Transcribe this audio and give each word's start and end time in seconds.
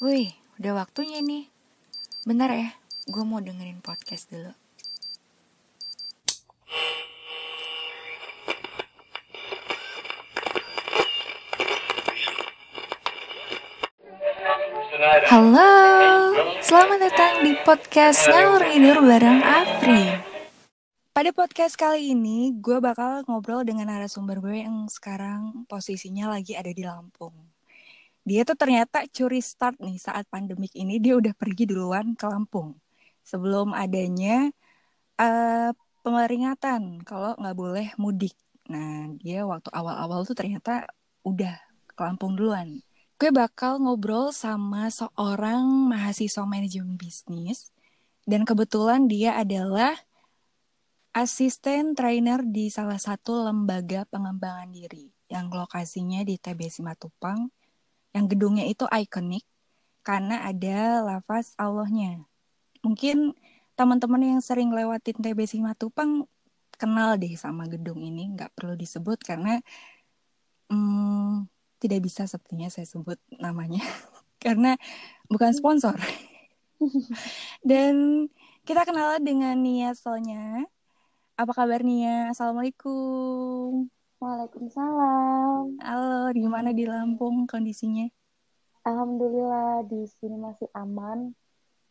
Wih, 0.00 0.32
udah 0.56 0.80
waktunya 0.80 1.20
nih. 1.20 1.52
Bentar 2.24 2.48
ya, 2.56 2.72
gue 3.04 3.20
mau 3.20 3.36
dengerin 3.36 3.84
podcast 3.84 4.32
dulu. 4.32 4.48
Halo, 15.28 15.72
selamat 16.64 16.98
datang 17.04 17.44
di 17.44 17.52
podcast 17.60 18.24
Ngalur 18.24 18.64
Tidur 18.72 19.04
bareng 19.04 19.44
Afri. 19.44 20.16
Pada 21.12 21.28
podcast 21.36 21.76
kali 21.76 22.16
ini, 22.16 22.56
gue 22.56 22.80
bakal 22.80 23.28
ngobrol 23.28 23.68
dengan 23.68 23.92
narasumber 23.92 24.40
gue 24.40 24.64
yang 24.64 24.88
sekarang 24.88 25.68
posisinya 25.68 26.32
lagi 26.32 26.56
ada 26.56 26.72
di 26.72 26.88
Lampung. 26.88 27.39
Dia 28.30 28.46
tuh 28.46 28.54
ternyata 28.54 29.02
curi 29.10 29.42
start 29.42 29.82
nih 29.82 29.98
saat 29.98 30.30
pandemik 30.30 30.70
ini, 30.78 31.02
dia 31.02 31.18
udah 31.18 31.34
pergi 31.34 31.66
duluan 31.66 32.14
ke 32.14 32.30
Lampung. 32.30 32.78
Sebelum 33.26 33.74
adanya 33.74 34.54
uh, 35.18 35.74
pemeringatan 36.06 37.02
kalau 37.02 37.34
nggak 37.34 37.56
boleh 37.58 37.88
mudik. 37.98 38.38
Nah, 38.70 39.10
dia 39.18 39.42
waktu 39.42 39.66
awal-awal 39.74 40.22
tuh 40.22 40.38
ternyata 40.38 40.86
udah 41.26 41.58
ke 41.90 42.00
Lampung 42.06 42.38
duluan 42.38 42.78
gue 43.20 43.28
bakal 43.28 43.84
ngobrol 43.84 44.32
sama 44.32 44.88
seorang 44.88 45.92
mahasiswa 45.92 46.40
manajemen 46.48 46.96
bisnis 46.96 47.68
dan 48.24 48.48
kebetulan 48.48 49.12
dia 49.12 49.36
adalah 49.36 49.92
asisten 51.12 51.92
trainer 51.92 52.40
di 52.40 52.72
salah 52.72 52.96
satu 52.96 53.44
lembaga 53.44 54.08
pengembangan 54.08 54.72
diri 54.72 55.12
yang 55.28 55.52
lokasinya 55.52 56.24
di 56.24 56.40
TBC 56.40 56.80
Matupang 56.80 57.52
yang 58.14 58.26
gedungnya 58.26 58.66
itu 58.66 58.86
ikonik 58.90 59.46
karena 60.02 60.42
ada 60.48 61.04
lafaz 61.04 61.54
Allahnya. 61.60 62.24
Mungkin 62.82 63.36
teman-teman 63.76 64.36
yang 64.36 64.40
sering 64.42 64.72
lewatin 64.72 65.20
TBC 65.20 65.60
Matupang 65.60 66.26
kenal 66.80 67.20
deh 67.20 67.36
sama 67.36 67.68
gedung 67.68 68.00
ini, 68.00 68.32
nggak 68.32 68.56
perlu 68.56 68.72
disebut 68.74 69.20
karena 69.20 69.60
hmm, 70.72 71.44
tidak 71.80 72.00
bisa 72.04 72.24
sepertinya 72.24 72.72
saya 72.72 72.88
sebut 72.88 73.20
namanya 73.36 73.84
karena 74.44 74.76
bukan 75.28 75.52
sponsor. 75.52 75.96
Dan 77.68 78.26
kita 78.64 78.88
kenalan 78.88 79.20
dengan 79.20 79.56
Nia 79.60 79.92
Sonya. 79.92 80.64
Apa 81.36 81.52
kabar 81.56 81.84
Nia? 81.84 82.32
Assalamualaikum. 82.32 83.99
Waalaikumsalam. 84.20 85.80
Halo, 85.80 86.28
di 86.36 86.44
mana 86.44 86.70
di 86.76 86.84
Lampung 86.84 87.48
kondisinya? 87.48 88.06
Alhamdulillah 88.84 89.84
di 89.88 90.04
sini 90.08 90.36
masih 90.36 90.68
aman 90.76 91.32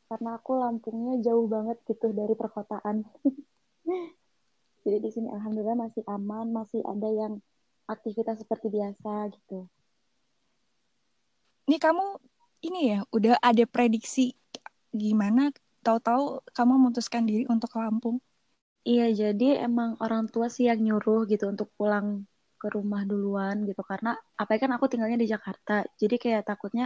karena 0.07 0.37
aku 0.37 0.53
Lampungnya 0.57 1.19
jauh 1.25 1.49
banget 1.49 1.81
gitu 1.89 2.13
dari 2.13 2.37
perkotaan. 2.37 3.05
Jadi 4.85 4.97
di 5.01 5.09
sini 5.09 5.27
alhamdulillah 5.33 5.77
masih 5.89 6.05
aman, 6.05 6.53
masih 6.53 6.81
ada 6.85 7.09
yang 7.09 7.41
aktivitas 7.89 8.39
seperti 8.45 8.69
biasa 8.69 9.33
gitu 9.33 9.65
ini 11.69 11.77
kamu 11.77 12.17
ini 12.65 12.97
ya 12.97 12.99
udah 13.13 13.37
ada 13.45 13.61
prediksi 13.69 14.33
gimana 14.89 15.53
tahu-tahu 15.85 16.41
kamu 16.49 16.81
memutuskan 16.81 17.29
diri 17.29 17.45
untuk 17.45 17.69
ke 17.69 17.77
Lampung? 17.77 18.17
Iya, 18.89 19.03
jadi 19.21 19.45
emang 19.67 19.89
orang 20.03 20.23
tua 20.33 20.47
sih 20.55 20.65
yang 20.69 20.79
nyuruh 20.85 21.19
gitu 21.31 21.45
untuk 21.53 21.69
pulang 21.77 22.07
ke 22.61 22.67
rumah 22.75 23.01
duluan 23.09 23.55
gitu 23.69 23.81
karena 23.91 24.09
apa 24.41 24.51
kan 24.61 24.71
aku 24.75 24.85
tinggalnya 24.91 25.19
di 25.23 25.29
Jakarta. 25.33 25.73
Jadi 26.01 26.15
kayak 26.23 26.43
takutnya 26.49 26.85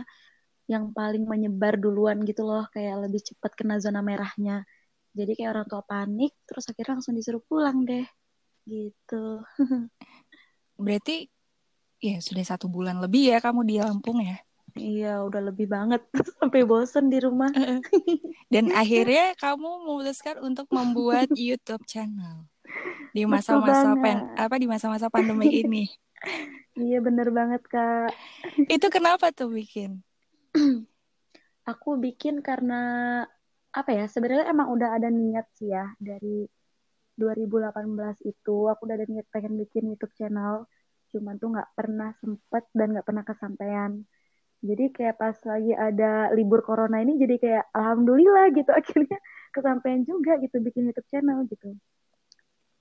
yang 0.74 0.86
paling 0.98 1.24
menyebar 1.32 1.74
duluan 1.84 2.18
gitu 2.30 2.42
loh, 2.50 2.64
kayak 2.76 2.96
lebih 3.08 3.22
cepat 3.28 3.52
kena 3.60 3.76
zona 3.84 4.02
merahnya. 4.10 4.68
Jadi 5.18 5.32
kayak 5.38 5.50
orang 5.56 5.68
tua 5.72 5.82
panik, 5.92 6.32
terus 6.48 6.66
akhirnya 6.70 7.00
langsung 7.00 7.16
disuruh 7.18 7.44
pulang 7.50 7.78
deh. 7.90 8.06
Gitu. 8.68 9.24
Berarti 10.86 11.16
ya 12.04 12.20
sudah 12.20 12.46
satu 12.52 12.68
bulan 12.68 13.00
lebih 13.04 13.32
ya 13.32 13.38
kamu 13.40 13.62
di 13.70 13.76
Lampung 13.80 14.20
ya? 14.24 14.38
Iya, 14.74 15.22
udah 15.22 15.42
lebih 15.54 15.70
banget 15.70 16.02
sampai 16.42 16.66
bosen 16.66 17.14
di 17.14 17.22
rumah. 17.22 17.54
Dan 18.50 18.74
akhirnya 18.74 19.38
kamu 19.38 19.86
memutuskan 19.86 20.42
untuk 20.42 20.66
membuat 20.74 21.30
YouTube 21.38 21.86
channel 21.86 22.50
di 23.14 23.30
masa-masa 23.30 23.94
pen 24.02 24.34
apa 24.34 24.56
di 24.58 24.66
masa-masa 24.66 25.14
pandemi 25.14 25.62
ini. 25.62 25.86
iya, 26.74 26.98
bener 26.98 27.30
banget, 27.30 27.62
Kak. 27.70 28.10
Itu 28.66 28.90
kenapa 28.90 29.30
tuh 29.30 29.54
bikin? 29.54 30.02
Aku 31.72 32.02
bikin 32.02 32.42
karena 32.42 32.82
apa 33.70 33.90
ya? 33.94 34.10
Sebenarnya 34.10 34.50
emang 34.50 34.74
udah 34.74 34.98
ada 34.98 35.14
niat 35.14 35.46
sih 35.54 35.70
ya 35.70 35.94
dari 36.02 36.50
2018 37.14 38.26
itu 38.26 38.56
aku 38.70 38.82
udah 38.90 38.96
ada 38.98 39.06
niat 39.06 39.28
pengen 39.30 39.54
bikin 39.62 39.94
YouTube 39.94 40.14
channel 40.18 40.66
cuman 41.14 41.38
tuh 41.38 41.54
nggak 41.54 41.72
pernah 41.78 42.10
sempet 42.18 42.64
dan 42.74 42.98
nggak 42.98 43.06
pernah 43.06 43.22
kesampaian 43.22 44.02
jadi 44.64 44.86
kayak 44.96 45.16
pas 45.20 45.36
lagi 45.44 45.76
ada 45.76 46.32
libur 46.32 46.64
corona 46.64 47.04
ini 47.04 47.20
jadi 47.20 47.36
kayak 47.36 47.64
alhamdulillah 47.76 48.48
gitu. 48.56 48.72
Akhirnya 48.80 49.20
kesampaian 49.52 50.08
juga 50.08 50.40
gitu 50.40 50.64
bikin 50.64 50.88
YouTube 50.88 51.10
channel 51.12 51.44
gitu. 51.52 51.76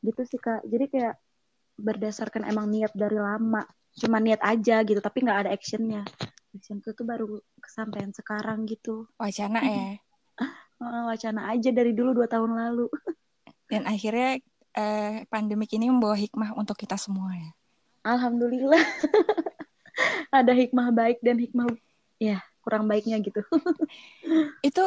Gitu 0.06 0.22
sih 0.22 0.38
kak. 0.38 0.62
Jadi 0.62 0.86
kayak 0.86 1.18
berdasarkan 1.74 2.46
emang 2.46 2.70
niat 2.70 2.94
dari 2.94 3.18
lama 3.18 3.66
cuma 3.92 4.22
niat 4.22 4.40
aja 4.40 4.80
gitu 4.86 5.02
tapi 5.02 5.26
nggak 5.26 5.38
ada 5.46 5.50
actionnya. 5.50 6.06
Action 6.54 6.78
itu 6.78 6.94
tuh 6.94 7.02
baru 7.02 7.42
kesampaian 7.58 8.14
sekarang 8.14 8.62
gitu. 8.70 9.10
Wacana 9.18 9.60
ya? 9.66 9.98
Wacana 11.10 11.50
aja 11.50 11.74
dari 11.74 11.90
dulu 11.98 12.14
dua 12.14 12.30
tahun 12.30 12.62
lalu. 12.62 12.86
Dan 13.72 13.90
akhirnya 13.90 14.38
eh, 14.78 15.26
pandemik 15.26 15.74
ini 15.74 15.90
membawa 15.90 16.14
hikmah 16.14 16.54
untuk 16.54 16.78
kita 16.78 16.94
semua 16.94 17.34
ya? 17.34 17.50
Alhamdulillah 18.06 18.82
ada 20.38 20.52
hikmah 20.52 20.88
baik 20.92 21.18
dan 21.20 21.36
hikmah 21.38 21.68
ya 22.16 22.40
kurang 22.62 22.86
baiknya 22.86 23.18
gitu. 23.18 23.42
itu 24.68 24.84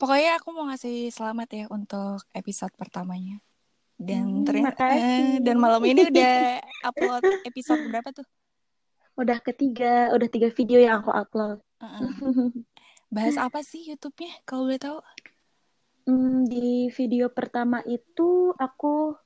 pokoknya 0.00 0.40
aku 0.40 0.48
mau 0.56 0.66
ngasih 0.72 1.12
selamat 1.12 1.48
ya 1.52 1.64
untuk 1.68 2.24
episode 2.32 2.72
pertamanya. 2.74 3.38
Dan 3.98 4.42
hmm, 4.42 4.46
ternyata 4.46 4.94
eh, 4.94 5.42
dan 5.42 5.58
malam 5.58 5.82
ini 5.82 6.06
udah 6.06 6.62
upload 6.86 7.22
episode 7.42 7.82
berapa 7.90 8.14
tuh? 8.14 8.26
Udah 9.18 9.42
ketiga, 9.42 10.14
udah 10.14 10.28
tiga 10.30 10.48
video 10.54 10.78
yang 10.78 11.02
aku 11.02 11.10
upload. 11.10 11.58
Uh 11.82 11.84
-uh. 11.84 12.50
Bahas 13.10 13.34
apa 13.34 13.64
sih 13.66 13.90
YouTube-nya 13.90 14.46
kalau 14.46 14.70
boleh 14.70 14.78
tahu? 14.78 14.98
Hmm, 16.06 16.46
di 16.46 16.88
video 16.94 17.28
pertama 17.28 17.82
itu 17.84 18.54
aku 18.56 19.18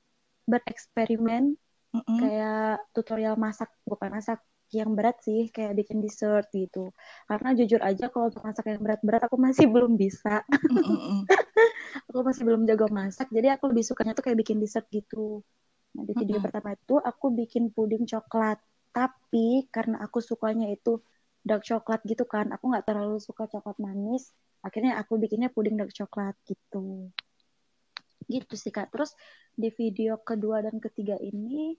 bereksperimen 0.49 1.55
kayak 1.93 2.81
tutorial 2.91 3.37
masak, 3.37 3.69
bukan 3.85 4.09
masak, 4.17 4.41
yang 4.73 4.97
berat 4.97 5.21
sih 5.21 5.53
kayak 5.53 5.77
bikin 5.77 6.01
dessert 6.01 6.49
gitu. 6.49 6.89
Karena 7.29 7.53
jujur 7.53 7.81
aja 7.81 8.09
kalau 8.09 8.33
untuk 8.33 8.41
masak 8.41 8.65
yang 8.69 8.81
berat-berat 8.81 9.21
aku 9.29 9.37
masih 9.37 9.65
belum 9.73 9.93
bisa. 9.99 10.41
Aku 12.09 12.25
masih 12.25 12.43
belum 12.45 12.65
jago 12.65 12.89
masak 12.89 13.29
jadi 13.29 13.53
aku 13.53 13.69
lebih 13.69 13.85
sukanya 13.85 14.17
tuh 14.17 14.25
kayak 14.25 14.41
bikin 14.41 14.57
dessert 14.57 14.89
gitu. 14.89 15.45
Nah 15.93 16.03
di 16.05 16.13
video 16.17 16.41
pertama 16.41 16.73
itu 16.73 16.97
aku 16.97 17.29
bikin 17.33 17.69
puding 17.69 18.09
coklat 18.09 18.57
tapi 18.89 19.69
karena 19.69 20.01
aku 20.01 20.21
sukanya 20.21 20.69
itu 20.73 21.01
dark 21.45 21.61
coklat 21.65 22.01
gitu 22.05 22.25
kan 22.25 22.49
aku 22.49 22.69
nggak 22.69 22.85
terlalu 22.85 23.21
suka 23.21 23.45
coklat 23.45 23.77
manis 23.77 24.31
akhirnya 24.63 24.95
aku 24.97 25.19
bikinnya 25.21 25.53
puding 25.53 25.77
dark 25.77 25.93
coklat 25.93 26.33
gitu. 26.49 27.13
Gitu 28.25 28.53
sih 28.57 28.71
kak. 28.73 28.89
Terus 28.89 29.13
di 29.53 29.69
video 29.69 30.17
kedua 30.17 30.65
dan 30.65 30.81
ketiga 30.81 31.19
ini 31.21 31.77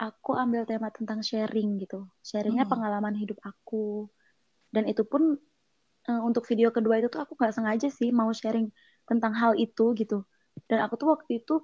aku 0.00 0.32
ambil 0.32 0.64
tema 0.64 0.88
tentang 0.88 1.20
sharing 1.20 1.76
gitu. 1.76 2.08
Sharingnya 2.24 2.64
hmm. 2.64 2.72
pengalaman 2.72 3.12
hidup 3.12 3.36
aku. 3.44 4.08
Dan 4.72 4.88
itu 4.88 5.04
pun 5.04 5.36
uh, 6.08 6.22
untuk 6.24 6.48
video 6.48 6.72
kedua 6.72 7.04
itu 7.04 7.12
tuh 7.12 7.20
aku 7.20 7.36
nggak 7.36 7.52
sengaja 7.52 7.92
sih 7.92 8.08
mau 8.08 8.32
sharing 8.32 8.72
tentang 9.04 9.36
hal 9.36 9.52
itu 9.60 9.92
gitu. 9.92 10.24
Dan 10.64 10.80
aku 10.80 10.96
tuh 10.96 11.12
waktu 11.12 11.44
itu 11.44 11.60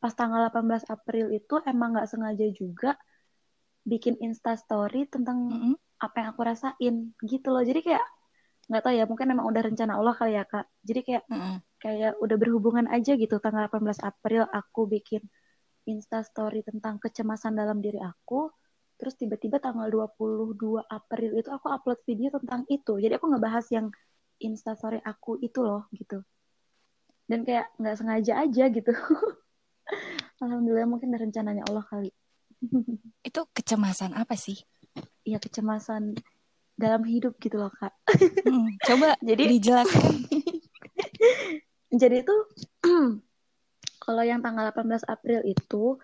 pas 0.00 0.16
tanggal 0.16 0.48
18 0.48 0.88
April 0.88 1.26
itu 1.36 1.60
emang 1.68 1.92
nggak 1.92 2.08
sengaja 2.08 2.46
juga 2.56 2.96
bikin 3.84 4.16
Insta 4.24 4.56
story 4.56 5.04
tentang 5.04 5.52
-hmm. 5.52 5.74
apa 6.00 6.16
yang 6.24 6.28
aku 6.32 6.40
rasain 6.40 6.94
gitu 7.20 7.52
loh. 7.52 7.60
Jadi 7.60 7.84
kayak 7.84 8.04
nggak 8.64 8.80
tahu 8.80 8.94
ya 8.96 9.04
mungkin 9.04 9.28
emang 9.28 9.44
udah 9.44 9.60
rencana 9.60 10.00
Allah 10.00 10.16
kali 10.16 10.40
ya 10.40 10.48
kak. 10.48 10.72
Jadi 10.80 11.00
kayak 11.04 11.24
-hmm. 11.28 11.56
kayak 11.84 12.12
udah 12.16 12.36
berhubungan 12.40 12.88
aja 12.88 13.12
gitu 13.12 13.36
tanggal 13.44 13.68
18 13.68 14.00
April 14.00 14.48
aku 14.48 14.88
bikin 14.88 15.20
Insta 15.84 16.24
story 16.24 16.64
tentang 16.64 16.96
kecemasan 17.00 17.56
dalam 17.56 17.80
diri 17.84 18.00
aku 18.00 18.48
terus 18.94 19.18
tiba-tiba 19.18 19.58
tanggal 19.58 19.90
22 19.90 20.56
April 20.86 21.30
itu 21.34 21.50
aku 21.50 21.66
upload 21.66 22.00
video 22.06 22.30
tentang 22.30 22.62
itu. 22.70 22.94
Jadi 22.96 23.18
aku 23.18 23.26
ngebahas 23.26 23.66
yang 23.74 23.90
Insta 24.38 24.78
story 24.78 25.02
aku 25.02 25.38
itu 25.42 25.60
loh 25.60 25.90
gitu. 25.94 26.22
Dan 27.26 27.42
kayak 27.42 27.74
nggak 27.80 27.96
sengaja 27.98 28.32
aja 28.44 28.64
gitu. 28.70 28.92
Alhamdulillah 30.42 30.88
mungkin 30.88 31.12
ada 31.12 31.24
rencananya 31.24 31.62
Allah 31.68 31.84
kali. 31.86 32.10
Itu 33.28 33.48
kecemasan 33.52 34.12
apa 34.16 34.36
sih? 34.36 34.60
Iya 35.24 35.40
kecemasan 35.40 36.16
dalam 36.76 37.02
hidup 37.06 37.38
gitu 37.40 37.56
loh 37.56 37.72
kak. 37.72 37.94
Hmm, 38.44 38.68
coba 38.84 39.16
jadi 39.28 39.42
dijelaskan. 39.48 40.26
jadi 41.94 42.26
itu 42.26 42.36
kalau 44.04 44.20
yang 44.20 44.44
tanggal 44.44 44.68
18 44.68 45.08
April 45.08 45.40
itu 45.48 45.96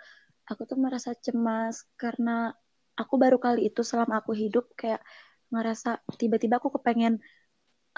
aku 0.48 0.62
tuh 0.64 0.80
merasa 0.80 1.12
cemas 1.14 1.84
karena 2.00 2.50
aku 2.96 3.20
baru 3.20 3.36
kali 3.36 3.68
itu 3.68 3.84
selama 3.84 4.24
aku 4.24 4.32
hidup 4.32 4.72
kayak 4.74 5.04
ngerasa 5.52 6.00
tiba-tiba 6.16 6.56
aku 6.58 6.72
kepengen 6.80 7.20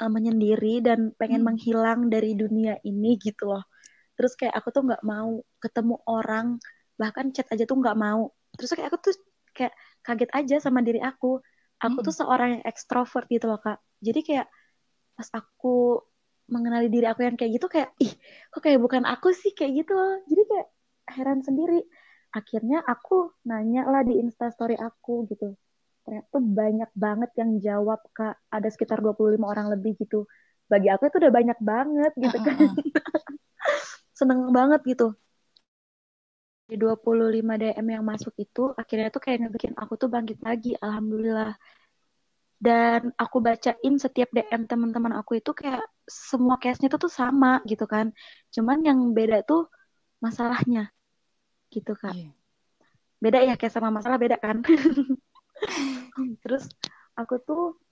uh, 0.02 0.10
menyendiri 0.10 0.82
dan 0.82 1.14
pengen 1.14 1.46
hmm. 1.46 1.48
menghilang 1.54 2.00
dari 2.10 2.34
dunia 2.34 2.76
ini 2.82 3.16
gitu 3.22 3.48
loh 3.50 3.64
terus 4.18 4.36
kayak 4.36 4.52
aku 4.52 4.68
tuh 4.74 4.84
nggak 4.84 5.02
mau 5.06 5.40
ketemu 5.62 5.96
orang 6.04 6.60
bahkan 7.00 7.32
chat 7.32 7.48
aja 7.48 7.64
tuh 7.64 7.80
nggak 7.80 7.96
mau 7.96 8.28
terus 8.58 8.76
kayak 8.76 8.92
aku 8.92 8.98
tuh 9.10 9.14
kayak 9.56 9.72
kaget 10.04 10.30
aja 10.36 10.56
sama 10.60 10.84
diri 10.84 11.00
aku 11.00 11.40
aku 11.80 11.98
hmm. 12.00 12.06
tuh 12.06 12.14
seorang 12.14 12.48
yang 12.60 12.64
ekstrovert 12.68 13.26
gitu 13.32 13.48
loh 13.48 13.60
kak 13.60 13.80
jadi 14.04 14.20
kayak 14.20 14.46
pas 15.16 15.28
aku 15.32 16.00
mengenali 16.52 16.86
diri 16.92 17.06
aku 17.08 17.24
yang 17.24 17.36
kayak 17.40 17.52
gitu 17.56 17.66
kayak 17.72 17.90
ih 18.04 18.12
kok 18.52 18.60
kayak 18.60 18.80
bukan 18.84 19.02
aku 19.08 19.32
sih? 19.32 19.52
Kayak 19.56 19.72
gitu 19.84 19.92
loh. 19.96 20.14
Jadi 20.28 20.42
kayak 20.50 20.68
heran 21.16 21.40
sendiri. 21.40 21.80
Akhirnya 22.32 22.78
aku 22.84 23.32
nanya 23.48 23.88
lah 23.88 24.02
di 24.04 24.20
instastory 24.20 24.76
aku 24.76 25.24
gitu. 25.32 25.56
Ternyata 26.04 26.26
tuh 26.34 26.44
banyak 26.44 26.90
banget 26.92 27.30
yang 27.40 27.50
jawab 27.66 28.00
kak. 28.12 28.36
Ada 28.52 28.68
sekitar 28.74 28.98
25 29.00 29.48
orang 29.48 29.66
lebih 29.72 29.96
gitu. 29.96 30.28
Bagi 30.68 30.88
aku 30.92 31.08
itu 31.08 31.16
udah 31.22 31.32
banyak 31.32 31.58
banget 31.60 32.12
gitu 32.20 32.38
kan. 32.44 32.56
Seneng 34.18 34.52
banget 34.52 34.80
gitu. 34.84 35.16
Di 36.68 36.76
25 36.80 37.54
DM 37.60 37.86
yang 37.92 38.04
masuk 38.04 38.32
itu 38.40 38.72
akhirnya 38.80 39.08
tuh 39.12 39.20
kayak 39.24 39.38
ngebikin 39.48 39.74
aku 39.76 39.94
tuh 40.00 40.08
bangkit 40.08 40.38
lagi. 40.40 40.72
Alhamdulillah 40.80 41.52
dan 42.62 43.10
aku 43.18 43.42
bacain 43.42 43.94
setiap 43.98 44.30
DM 44.30 44.70
teman-teman 44.70 45.18
aku 45.18 45.42
itu 45.42 45.50
kayak 45.50 45.82
semua 46.06 46.62
case-nya 46.62 46.86
tuh, 46.86 47.10
tuh 47.10 47.12
sama 47.12 47.58
gitu 47.66 47.90
kan. 47.90 48.14
Cuman 48.54 48.86
yang 48.86 48.98
beda 49.10 49.42
tuh 49.42 49.66
masalahnya 50.22 50.94
gitu 51.74 51.98
kak. 51.98 52.14
Yeah. 52.14 52.32
beda 53.22 53.38
ya 53.42 53.54
kayak 53.58 53.74
sama 53.74 53.90
masalah 53.90 54.14
beda 54.14 54.38
kan. 54.38 54.62
Terus 56.46 56.70
aku 57.18 57.42
tuh 57.42 57.82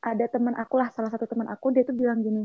ada 0.00 0.24
teman 0.32 0.56
aku 0.56 0.80
lah 0.80 0.88
salah 0.92 1.12
satu 1.12 1.28
teman 1.28 1.48
aku 1.48 1.72
dia 1.72 1.80
tuh 1.80 1.96
bilang 1.96 2.20
gini 2.20 2.44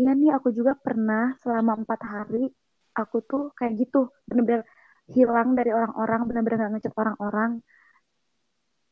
iya 0.00 0.12
nih 0.16 0.32
aku 0.32 0.48
juga 0.48 0.72
pernah 0.76 1.36
selama 1.40 1.76
empat 1.84 2.00
hari 2.04 2.48
aku 2.96 3.20
tuh 3.24 3.52
kayak 3.52 3.80
gitu 3.80 4.08
bener-bener 4.28 4.64
hilang 5.12 5.56
dari 5.56 5.70
orang-orang 5.70 6.20
bener-bener 6.26 6.58
gak 6.66 6.72
ngechat 6.76 6.94
orang-orang. 6.98 7.62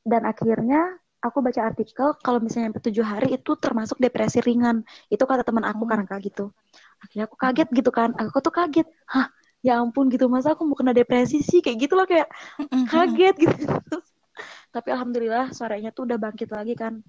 Dan 0.04 0.22
akhirnya 0.28 1.00
aku 1.24 1.40
baca 1.40 1.60
artikel 1.64 2.08
kalau 2.20 2.38
misalnya 2.44 2.68
sampai 2.68 2.84
tujuh 2.84 3.04
hari 3.04 3.28
itu 3.40 3.56
termasuk 3.56 3.96
depresi 3.96 4.44
ringan. 4.44 4.84
Itu 5.08 5.24
kata 5.24 5.40
teman 5.40 5.64
aku 5.64 5.88
hmm. 5.88 5.90
karena 5.90 6.04
kayak 6.04 6.22
gitu. 6.28 6.44
Akhirnya 7.00 7.24
aku 7.24 7.36
kaget 7.40 7.68
gitu 7.72 7.90
kan. 7.90 8.12
Aku 8.20 8.38
tuh 8.44 8.52
kaget. 8.52 8.86
Hah 9.08 9.32
ya 9.64 9.80
ampun 9.80 10.12
gitu. 10.12 10.28
Masa 10.28 10.52
aku 10.52 10.68
mau 10.68 10.76
kena 10.76 10.92
depresi 10.92 11.40
sih? 11.40 11.64
Kayak 11.64 11.88
gitu 11.88 11.94
loh 11.96 12.04
kayak 12.04 12.28
kaget 12.92 13.34
gitu. 13.40 13.56
Tapi 14.74 14.88
alhamdulillah 14.92 15.56
suaranya 15.56 15.90
tuh 15.96 16.04
udah 16.04 16.18
bangkit 16.20 16.52
lagi 16.52 16.76
kan. 16.76 17.00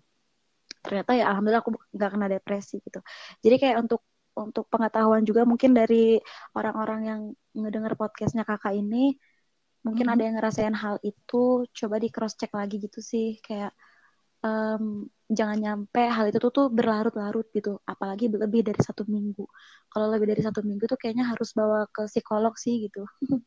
Ternyata 0.79 1.11
ya 1.19 1.35
alhamdulillah 1.35 1.61
aku 1.65 1.75
nggak 1.91 2.09
kena 2.15 2.27
depresi 2.31 2.79
gitu. 2.79 2.99
Jadi 3.43 3.55
kayak 3.59 3.77
untuk 3.83 4.01
untuk 4.35 4.67
pengetahuan 4.67 5.23
juga 5.23 5.47
mungkin 5.47 5.71
dari 5.71 6.19
orang-orang 6.55 7.01
yang 7.07 7.21
ngedenger 7.55 7.95
podcastnya 7.95 8.43
kakak 8.43 8.75
ini 8.75 9.15
mungkin 9.85 10.09
hmm. 10.09 10.13
ada 10.17 10.21
yang 10.27 10.35
ngerasain 10.35 10.75
hal 10.75 10.97
itu 11.05 11.63
coba 11.69 11.95
di 12.01 12.09
cross 12.09 12.35
check 12.35 12.51
lagi 12.51 12.81
gitu 12.81 12.99
sih. 12.99 13.37
Kayak 13.39 13.71
um, 14.45 15.09
jangan 15.25 15.57
nyampe 15.57 16.05
hal 16.05 16.29
itu 16.29 16.37
tuh, 16.37 16.53
tuh 16.53 16.67
berlarut-larut 16.69 17.49
gitu. 17.49 17.81
Apalagi 17.81 18.29
lebih 18.29 18.61
dari 18.61 18.77
satu 18.77 19.09
minggu. 19.09 19.41
Kalau 19.89 20.13
lebih 20.13 20.29
dari 20.29 20.45
satu 20.45 20.61
minggu 20.61 20.85
tuh 20.85 21.01
kayaknya 21.01 21.25
harus 21.25 21.49
bawa 21.57 21.89
ke 21.89 22.05
psikolog 22.05 22.53
sih 22.61 22.85
gitu. 22.85 23.09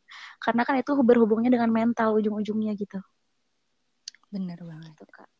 Karena 0.45 0.67
kan 0.67 0.75
itu 0.75 0.91
berhubungnya 0.99 1.55
dengan 1.55 1.71
mental 1.71 2.19
ujung-ujungnya 2.19 2.75
gitu. 2.75 2.99
Bener 4.35 4.59
banget. 4.59 4.99
Gitu, 4.99 5.05
kak. 5.07 5.31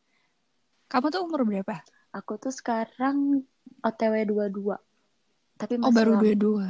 Kamu 0.87 1.11
tuh 1.11 1.21
umur 1.27 1.43
berapa? 1.43 1.83
Aku 2.15 2.39
tuh 2.39 2.55
sekarang 2.55 3.43
otw 3.85 4.15
22 4.25 4.79
tapi 5.59 5.75
masih 5.75 5.91
oh 5.91 5.93
baru 5.93 6.13
dua 6.23 6.33
dua? 6.39 6.69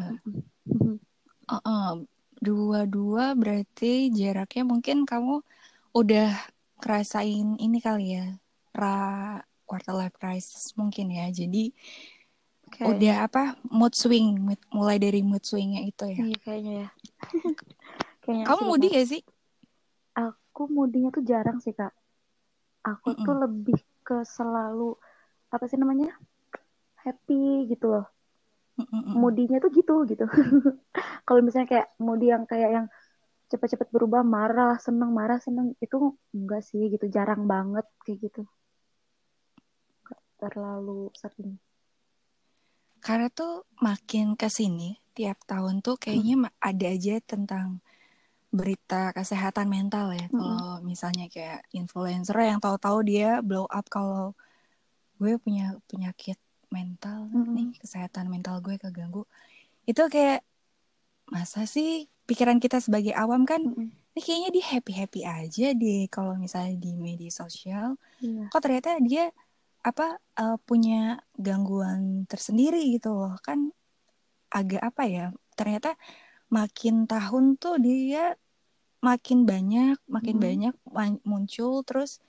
Dua 2.40 2.88
dua 2.88 3.36
berarti 3.36 4.10
jaraknya 4.16 4.64
mungkin 4.64 5.04
kamu 5.04 5.44
udah 5.92 6.32
kerasain 6.80 7.60
ini 7.60 7.84
kali 7.84 8.16
ya 8.16 8.40
pra 8.70 9.38
quarter 9.70 9.94
life 9.94 10.18
crisis 10.18 10.74
mungkin 10.74 11.14
ya. 11.14 11.30
Jadi 11.30 11.70
okay. 12.66 12.86
udah 12.90 13.30
apa 13.30 13.44
mood 13.70 13.94
swing 13.94 14.42
mulai 14.74 14.98
dari 14.98 15.22
mood 15.22 15.46
swingnya 15.46 15.86
itu 15.86 16.06
ya. 16.10 16.22
Iya 16.26 16.38
kayaknya 16.42 16.74
ya. 16.74 16.90
kayaknya 18.26 18.46
Kamu 18.50 18.62
moody 18.66 18.88
gak 18.90 19.08
sih? 19.10 19.22
Aku 20.18 20.66
moodinya 20.70 21.10
tuh 21.14 21.22
jarang 21.22 21.62
sih 21.62 21.78
kak. 21.78 21.94
Aku 22.82 23.14
mm 23.14 23.18
-mm. 23.22 23.26
tuh 23.30 23.36
lebih 23.38 23.80
ke 24.02 24.18
selalu 24.26 24.98
apa 25.54 25.66
sih 25.70 25.78
namanya 25.78 26.14
happy 27.06 27.70
gitu 27.70 27.94
loh. 27.94 28.06
Moodinya 28.90 29.60
tuh 29.60 29.70
gitu 29.76 30.08
gitu. 30.08 30.26
Kalau 31.28 31.42
misalnya 31.46 31.68
kayak 31.68 31.88
moody 32.00 32.32
yang 32.32 32.48
kayak 32.48 32.70
yang 32.74 32.88
cepat-cepat 33.50 33.90
berubah 33.90 34.22
marah 34.22 34.78
seneng 34.78 35.10
marah 35.10 35.42
seneng 35.42 35.74
itu 35.82 36.14
enggak 36.32 36.62
sih 36.62 36.86
gitu 36.94 37.10
jarang 37.10 37.50
banget 37.50 37.82
kayak 38.06 38.30
gitu 38.30 38.42
terlalu 40.40 41.12
sering 41.20 41.60
karena 43.00 43.32
tuh 43.32 43.64
makin 43.80 44.36
ke 44.36 44.52
sini 44.52 45.00
tiap 45.16 45.40
tahun 45.48 45.80
tuh 45.80 45.96
kayaknya 46.00 46.48
hmm. 46.48 46.52
ada 46.60 46.88
aja 46.88 47.16
tentang 47.24 47.80
berita 48.50 49.14
kesehatan 49.14 49.70
mental 49.70 50.12
ya. 50.16 50.28
Hmm. 50.32 50.40
Kalau 50.40 50.74
misalnya 50.82 51.26
kayak 51.30 51.64
influencer 51.72 52.36
yang 52.40 52.60
tahu-tahu 52.60 53.06
dia 53.06 53.40
blow 53.46 53.70
up 53.70 53.86
kalau 53.88 54.34
gue 55.20 55.36
punya 55.40 55.76
penyakit 55.88 56.40
mental 56.72 57.30
hmm. 57.30 57.52
nih, 57.56 57.70
kesehatan 57.80 58.28
mental 58.28 58.60
gue 58.60 58.76
keganggu. 58.80 59.24
Itu 59.86 60.08
kayak 60.10 60.44
masa 61.30 61.70
sih 61.70 62.10
pikiran 62.26 62.58
kita 62.58 62.82
sebagai 62.82 63.14
awam 63.14 63.46
kan 63.46 63.62
hmm. 63.62 63.90
ini 64.18 64.22
kayaknya 64.22 64.50
dia 64.50 64.66
happy-happy 64.66 65.22
aja 65.26 65.68
di 65.78 66.10
kalau 66.10 66.34
misalnya 66.36 66.74
di 66.78 66.98
media 66.98 67.30
sosial. 67.30 67.96
Yeah. 68.18 68.50
Kok 68.50 68.62
ternyata 68.66 68.98
dia 69.04 69.30
apa 69.80 70.20
uh, 70.36 70.58
punya 70.68 71.24
gangguan 71.40 72.28
tersendiri 72.28 72.84
gitu 73.00 73.16
loh 73.16 73.36
kan 73.40 73.72
agak 74.52 74.82
apa 74.84 75.04
ya 75.08 75.26
ternyata 75.56 75.96
makin 76.52 77.06
tahun 77.06 77.56
tuh 77.56 77.80
dia 77.80 78.36
makin 79.00 79.48
banyak 79.48 79.96
makin 80.10 80.36
hmm. 80.38 80.44
banyak 80.44 80.76
muncul 81.24 81.86
terus 81.88 82.20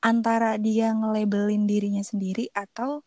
antara 0.00 0.56
dia 0.56 0.92
ngelabelin 0.96 1.68
dirinya 1.68 2.00
sendiri 2.00 2.48
atau 2.56 3.04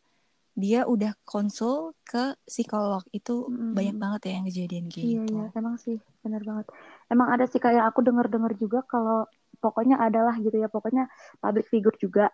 dia 0.58 0.90
udah 0.90 1.14
konsul 1.22 1.94
ke 2.02 2.34
psikolog 2.50 3.06
itu 3.14 3.46
hmm. 3.46 3.78
banyak 3.78 3.98
banget 3.98 4.22
ya 4.26 4.34
yang 4.42 4.46
kejadian 4.50 4.86
gitu. 4.90 5.06
Iya 5.06 5.22
iya 5.30 5.46
emang 5.54 5.78
sih 5.78 6.02
benar 6.26 6.42
banget. 6.42 6.66
Emang 7.14 7.30
ada 7.30 7.46
sih 7.46 7.62
kayak 7.62 7.86
aku 7.94 8.02
dengar-dengar 8.02 8.58
juga 8.58 8.82
kalau 8.90 9.30
pokoknya 9.62 10.02
adalah 10.02 10.34
gitu 10.42 10.58
ya 10.58 10.66
pokoknya 10.66 11.06
public 11.38 11.70
figure 11.70 11.98
juga 12.02 12.34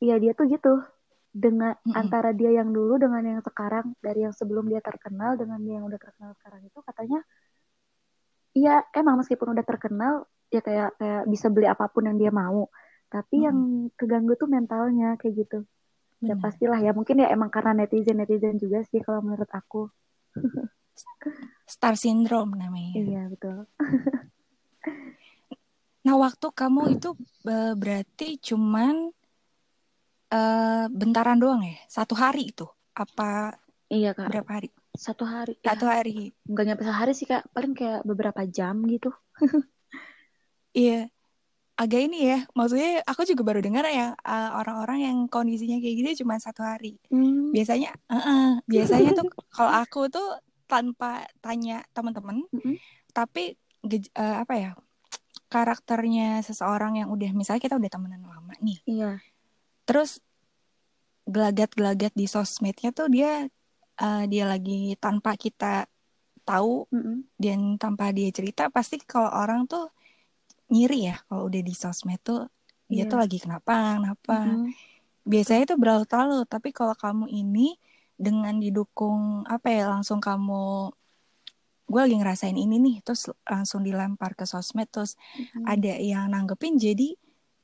Iya 0.00 0.16
dia 0.16 0.32
tuh 0.32 0.48
gitu. 0.48 0.74
Dengan 1.30 1.76
mm 1.78 1.84
-hmm. 1.86 2.00
antara 2.00 2.30
dia 2.34 2.50
yang 2.50 2.72
dulu 2.72 2.96
dengan 2.96 3.22
yang 3.22 3.40
sekarang. 3.44 3.94
Dari 4.00 4.26
yang 4.26 4.34
sebelum 4.34 4.66
dia 4.66 4.80
terkenal 4.82 5.36
dengan 5.36 5.60
dia 5.62 5.78
yang 5.78 5.86
udah 5.86 6.00
terkenal 6.00 6.32
sekarang 6.40 6.60
itu 6.66 6.78
katanya 6.82 7.20
iya 8.50 8.82
emang 8.98 9.22
meskipun 9.22 9.54
udah 9.54 9.62
terkenal 9.62 10.26
ya 10.50 10.58
kayak 10.58 10.98
kayak 10.98 11.22
bisa 11.30 11.46
beli 11.46 11.70
apa 11.70 11.86
pun 11.86 12.08
yang 12.08 12.18
dia 12.18 12.32
mau. 12.34 12.66
Tapi 13.12 13.36
mm 13.36 13.40
-hmm. 13.40 13.46
yang 13.46 13.58
keganggu 13.94 14.34
tuh 14.34 14.48
mentalnya 14.50 15.14
kayak 15.20 15.46
gitu. 15.46 15.58
Ya 16.20 16.36
pastilah 16.36 16.80
ya. 16.84 16.92
Mungkin 16.92 17.22
ya 17.22 17.32
emang 17.32 17.48
karena 17.48 17.72
netizen 17.72 18.20
netizen 18.20 18.60
juga 18.60 18.84
sih 18.88 19.00
kalau 19.00 19.24
menurut 19.24 19.48
aku. 19.52 19.88
Star 21.64 21.96
syndrome 21.96 22.58
namanya. 22.58 22.92
Iya 22.92 23.22
betul. 23.32 23.64
Nah 26.00 26.16
waktu 26.16 26.46
kamu 26.48 26.96
itu 26.96 27.12
berarti 27.76 28.40
cuman 28.40 29.12
uh, 30.30 30.86
bentaran 30.90 31.38
doang 31.38 31.62
ya? 31.66 31.76
Satu 31.90 32.14
hari 32.16 32.54
itu? 32.54 32.66
Apa 32.94 33.54
Iya 33.90 34.14
kak. 34.14 34.30
Berapa 34.30 34.50
hari? 34.54 34.68
Satu 34.94 35.26
hari. 35.26 35.58
Satu 35.66 35.90
ya. 35.90 35.98
hari. 35.98 36.30
Enggak 36.46 36.64
nyampe 36.70 36.82
sehari 36.86 37.12
sih 37.12 37.26
kak. 37.26 37.50
Paling 37.50 37.74
kayak 37.74 38.06
beberapa 38.06 38.46
jam 38.46 38.86
gitu. 38.86 39.10
iya. 40.86 41.10
Agak 41.74 42.06
ini 42.06 42.30
ya. 42.30 42.46
Maksudnya 42.54 43.02
aku 43.02 43.26
juga 43.26 43.42
baru 43.42 43.58
dengar 43.58 43.82
ya 43.90 44.14
uh, 44.14 44.50
orang-orang 44.62 45.10
yang 45.10 45.18
kondisinya 45.26 45.82
kayak 45.82 45.94
gitu 46.06 46.22
cuma 46.22 46.38
satu 46.38 46.62
hari. 46.62 47.02
Hmm. 47.10 47.50
Biasanya, 47.50 47.90
uh 48.06 48.14
-uh, 48.14 48.48
biasanya 48.70 49.10
tuh 49.18 49.26
kalau 49.58 49.72
aku 49.74 50.06
tuh 50.06 50.38
tanpa 50.70 51.26
tanya 51.42 51.82
teman-teman, 51.90 52.46
mm 52.46 52.60
-hmm. 52.62 52.76
tapi 53.10 53.58
uh, 54.14 54.46
apa 54.46 54.54
ya 54.54 54.70
karakternya 55.50 56.46
seseorang 56.46 57.02
yang 57.02 57.10
udah 57.10 57.34
misalnya 57.34 57.58
kita 57.58 57.74
udah 57.74 57.90
temenan 57.90 58.22
lama 58.22 58.54
nih. 58.62 58.78
Iya 58.86 59.18
terus 59.90 60.22
gelagat-gelagat 61.26 62.14
di 62.14 62.30
sosmednya 62.30 62.94
tuh 62.94 63.10
dia 63.10 63.50
uh, 63.98 64.24
dia 64.30 64.46
lagi 64.46 64.94
tanpa 65.02 65.34
kita 65.34 65.90
tahu 66.46 66.86
mm 66.94 67.00
-hmm. 67.02 67.16
dan 67.42 67.58
tanpa 67.74 68.14
dia 68.14 68.30
cerita 68.30 68.70
pasti 68.70 69.02
kalau 69.02 69.34
orang 69.34 69.66
tuh 69.66 69.90
nyiri 70.70 71.10
ya 71.10 71.16
kalau 71.26 71.50
udah 71.50 71.58
di 71.58 71.74
sosmed 71.74 72.22
tuh 72.22 72.46
dia 72.86 73.02
yeah. 73.02 73.10
tuh 73.10 73.18
lagi 73.18 73.42
kenapa 73.42 73.98
kenapa 73.98 74.36
mm 74.46 74.54
-hmm. 74.54 74.70
biasanya 75.26 75.62
itu 75.66 75.74
berlalu-lalu 75.74 76.38
tapi 76.46 76.70
kalau 76.70 76.94
kamu 76.94 77.26
ini 77.26 77.74
dengan 78.14 78.62
didukung 78.62 79.42
apa 79.50 79.74
ya 79.74 79.90
langsung 79.90 80.22
kamu 80.22 80.94
gue 81.90 82.00
lagi 82.06 82.16
ngerasain 82.22 82.54
ini 82.54 82.78
nih 82.78 82.96
terus 83.02 83.26
langsung 83.42 83.82
dilempar 83.82 84.38
ke 84.38 84.46
sosmed 84.46 84.86
terus 84.94 85.18
mm-hmm. 85.34 85.64
ada 85.66 85.92
yang 85.98 86.30
nanggepin 86.30 86.78
jadi 86.78 87.18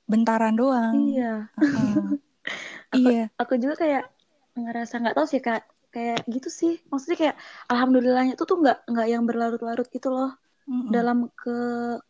bentaran 0.06 0.54
doang. 0.54 0.94
Iya. 1.12 1.50
Uh-uh. 1.58 1.94
aku, 2.94 3.08
iya. 3.10 3.24
aku 3.36 3.54
juga 3.58 3.74
kayak 3.78 4.04
ngerasa 4.56 4.94
nggak 5.02 5.16
tahu 5.18 5.26
sih 5.26 5.42
kak. 5.42 5.62
Kayak 5.90 6.24
gitu 6.30 6.48
sih. 6.48 6.74
Maksudnya 6.90 7.16
kayak 7.18 7.36
alhamdulillahnya 7.70 8.32
itu 8.38 8.44
tuh 8.46 8.58
nggak 8.62 8.88
nggak 8.90 9.06
yang 9.10 9.22
berlarut-larut 9.26 9.88
gitu 9.90 10.08
loh. 10.10 10.32
Mm-hmm. 10.66 10.90
dalam 10.90 11.30
ke 11.30 11.58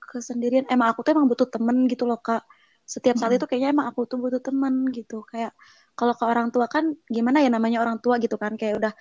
kesendirian. 0.00 0.64
Emang 0.72 0.88
aku 0.96 1.04
tuh 1.04 1.12
emang 1.12 1.28
butuh 1.28 1.44
temen 1.44 1.84
gitu 1.92 2.08
loh 2.08 2.16
kak. 2.16 2.40
Setiap 2.88 3.20
saat 3.20 3.36
mm-hmm. 3.36 3.44
itu 3.44 3.46
kayaknya 3.52 3.68
emang 3.76 3.86
aku 3.92 4.08
tuh 4.08 4.16
butuh 4.16 4.40
temen 4.40 4.88
gitu. 4.96 5.20
Kayak 5.28 5.52
kalau 5.92 6.16
ke 6.16 6.24
orang 6.24 6.48
tua 6.48 6.64
kan 6.64 6.96
gimana 7.04 7.44
ya 7.44 7.52
namanya 7.52 7.84
orang 7.84 8.00
tua 8.00 8.16
gitu 8.16 8.40
kan. 8.40 8.56
Kayak 8.56 8.74
udah 8.80 8.92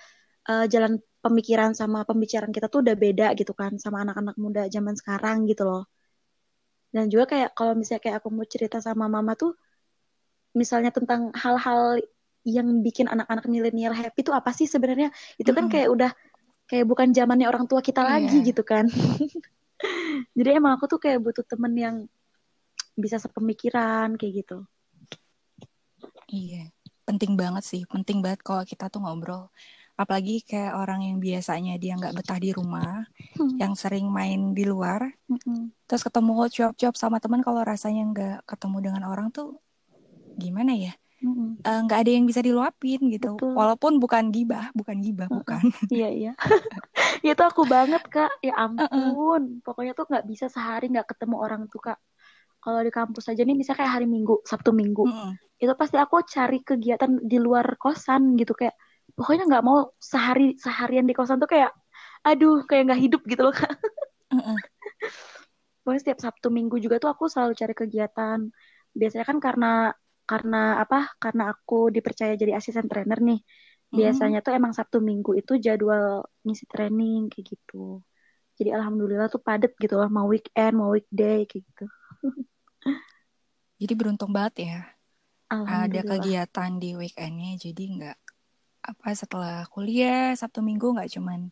uh, 0.52 0.66
jalan 0.68 1.00
pemikiran 1.24 1.72
sama 1.72 2.04
pembicaraan 2.04 2.52
kita 2.52 2.68
tuh 2.68 2.84
udah 2.84 2.94
beda 3.00 3.32
gitu 3.32 3.56
kan 3.56 3.80
sama 3.80 4.04
anak-anak 4.04 4.36
muda 4.36 4.62
zaman 4.68 4.92
sekarang 4.92 5.48
gitu 5.48 5.64
loh. 5.64 5.88
Dan 6.96 7.12
juga 7.12 7.28
kayak 7.28 7.52
kalau 7.52 7.76
misalnya 7.76 8.00
kayak 8.00 8.16
aku 8.24 8.32
mau 8.32 8.48
cerita 8.48 8.80
sama 8.80 9.04
mama 9.04 9.36
tuh 9.36 9.52
misalnya 10.56 10.88
tentang 10.88 11.28
hal-hal 11.36 12.00
yang 12.48 12.80
bikin 12.80 13.04
anak-anak 13.04 13.44
milenial 13.44 13.92
happy 13.92 14.24
tuh 14.24 14.32
apa 14.32 14.56
sih 14.56 14.64
sebenarnya? 14.64 15.12
Itu 15.36 15.52
kan 15.52 15.68
kayak 15.68 15.92
udah 15.92 16.10
kayak 16.64 16.88
bukan 16.88 17.12
zamannya 17.12 17.52
orang 17.52 17.68
tua 17.68 17.84
kita 17.84 18.00
yeah. 18.00 18.10
lagi 18.16 18.38
gitu 18.48 18.64
kan. 18.64 18.88
Jadi 20.38 20.48
emang 20.56 20.80
aku 20.80 20.88
tuh 20.88 20.96
kayak 20.96 21.20
butuh 21.20 21.44
temen 21.44 21.76
yang 21.76 21.96
bisa 22.96 23.20
sepemikiran 23.20 24.16
kayak 24.16 24.46
gitu. 24.46 24.64
Iya, 26.32 26.72
penting 27.04 27.36
banget 27.36 27.62
sih, 27.62 27.84
penting 27.84 28.24
banget 28.24 28.40
kalau 28.40 28.64
kita 28.64 28.88
tuh 28.88 29.04
ngobrol 29.04 29.52
apalagi 29.96 30.44
kayak 30.44 30.76
orang 30.76 31.00
yang 31.08 31.16
biasanya 31.16 31.80
dia 31.80 31.96
nggak 31.96 32.12
betah 32.12 32.36
di 32.36 32.52
rumah 32.52 33.08
hmm. 33.40 33.56
yang 33.56 33.72
sering 33.72 34.12
main 34.12 34.52
di 34.52 34.68
luar 34.68 35.08
hmm. 35.24 35.72
terus 35.88 36.04
ketemu 36.04 36.52
cuap-cuap 36.52 36.94
sama 37.00 37.16
teman 37.16 37.40
kalau 37.40 37.64
rasanya 37.64 38.04
nggak 38.12 38.38
ketemu 38.44 38.92
dengan 38.92 39.02
orang 39.08 39.32
tuh 39.32 39.56
gimana 40.36 40.76
ya 40.76 40.92
hmm. 41.24 41.64
Eh, 41.64 41.80
nggak 41.88 41.96
hmm. 41.96 42.04
uh, 42.04 42.04
ada 42.04 42.10
yang 42.12 42.28
bisa 42.28 42.44
diluapin 42.44 43.00
gitu 43.08 43.40
Betul. 43.40 43.56
walaupun 43.56 43.96
bukan 43.96 44.28
gibah 44.28 44.68
bukan 44.76 45.00
gibah 45.00 45.32
hmm. 45.32 45.36
bukan 45.40 45.64
iya 45.96 46.08
iya 46.12 46.32
itu 47.24 47.42
aku 47.42 47.64
banget 47.64 48.04
kak 48.12 48.36
ya 48.44 48.52
ampun 48.52 48.84
uh 48.84 49.00
-uh. 49.40 49.64
pokoknya 49.64 49.96
tuh 49.96 50.04
nggak 50.12 50.28
bisa 50.28 50.52
sehari 50.52 50.92
nggak 50.92 51.08
ketemu 51.16 51.40
orang 51.40 51.64
tuh 51.72 51.80
kak 51.80 51.98
kalau 52.60 52.84
di 52.84 52.92
kampus 52.92 53.32
aja 53.32 53.46
nih 53.46 53.56
misalnya 53.56 53.80
kayak 53.80 53.92
hari 53.96 54.06
minggu 54.10 54.44
sabtu 54.44 54.76
minggu 54.76 55.08
hmm. 55.08 55.32
itu 55.56 55.72
pasti 55.72 55.96
aku 55.96 56.20
cari 56.28 56.60
kegiatan 56.60 57.22
di 57.24 57.38
luar 57.40 57.80
kosan 57.80 58.36
gitu 58.36 58.52
kayak 58.52 58.76
pokoknya 59.16 59.42
nggak 59.50 59.64
mau 59.68 59.78
sehari 60.12 60.42
seharian 60.64 61.06
di 61.08 61.14
kosan 61.18 61.38
tuh 61.42 61.50
kayak 61.54 61.70
aduh 62.26 62.54
kayak 62.68 62.82
nggak 62.86 63.00
hidup 63.04 63.20
gitu 63.30 63.42
loh 63.46 63.54
kak. 63.54 63.70
Pokoknya 65.82 66.00
setiap 66.02 66.20
sabtu 66.24 66.48
minggu 66.56 66.76
juga 66.84 66.96
tuh 67.02 67.10
aku 67.14 67.24
selalu 67.32 67.52
cari 67.60 67.74
kegiatan. 67.80 68.38
Biasanya 68.98 69.24
kan 69.30 69.38
karena 69.46 69.66
karena 70.30 70.56
apa 70.82 70.96
karena 71.22 71.42
aku 71.54 71.74
dipercaya 71.94 72.32
jadi 72.40 72.52
asisten 72.58 72.86
trainer 72.90 73.18
nih. 73.28 73.38
Biasanya 73.96 74.38
tuh 74.44 74.52
emang 74.58 74.72
sabtu 74.78 74.98
minggu 75.08 75.30
itu 75.40 75.52
jadwal 75.66 76.04
ngisi 76.44 76.64
training 76.72 77.30
kayak 77.32 77.44
gitu. 77.54 77.76
Jadi 78.58 78.70
alhamdulillah 78.76 79.28
tuh 79.34 79.40
padet 79.46 79.72
gitu 79.82 79.94
lah 80.00 80.08
mau 80.16 80.26
weekend 80.32 80.74
mau 80.80 80.90
weekday 80.96 81.38
kayak 81.50 81.62
gitu. 81.70 81.84
Jadi 83.80 83.92
beruntung 83.98 84.30
banget 84.36 84.54
ya 84.68 84.76
ada 85.66 86.00
kegiatan 86.10 86.70
di 86.82 86.90
weekendnya 87.00 87.52
jadi 87.64 87.82
nggak 87.94 88.16
apa 88.86 89.10
setelah 89.18 89.66
kuliah 89.68 90.32
Sabtu 90.38 90.62
Minggu 90.62 90.94
nggak 90.94 91.18
cuman 91.18 91.50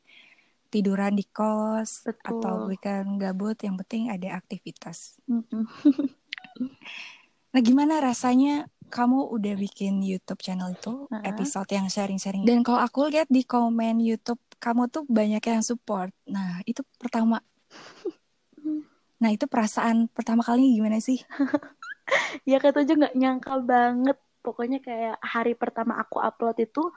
tiduran 0.71 1.15
di 1.15 1.23
kos 1.31 2.03
Betul. 2.03 2.43
atau 2.43 2.55
weekend 2.67 3.23
gabut 3.23 3.55
yang 3.63 3.79
penting 3.79 4.11
ada 4.11 4.35
aktivitas. 4.35 5.23
nah 7.55 7.63
gimana 7.63 8.03
rasanya 8.03 8.67
kamu 8.91 9.31
udah 9.31 9.55
bikin 9.55 10.03
YouTube 10.03 10.43
channel 10.43 10.75
itu 10.75 11.07
uh-huh. 11.07 11.23
episode 11.23 11.71
yang 11.71 11.87
sharing-sharing 11.87 12.43
dan 12.43 12.67
kalau 12.67 12.83
aku 12.83 13.07
lihat 13.07 13.31
di 13.31 13.47
komen 13.47 14.03
YouTube 14.03 14.43
kamu 14.59 14.91
tuh 14.91 15.07
banyak 15.07 15.43
yang 15.45 15.61
support. 15.61 16.11
Nah 16.25 16.65
itu 16.65 16.81
pertama. 16.97 17.45
nah 19.23 19.31
itu 19.31 19.45
perasaan 19.45 20.09
pertama 20.11 20.41
kali 20.41 20.75
gimana 20.75 20.99
sih? 20.99 21.21
ya 22.51 22.59
kata 22.59 22.83
aja 22.83 22.97
nggak 22.97 23.15
nyangka 23.15 23.55
banget. 23.61 24.19
Pokoknya 24.45 24.81
kayak 24.81 25.17
hari 25.25 25.57
pertama 25.57 26.01
aku 26.01 26.21
upload 26.21 26.57
itu 26.61 26.93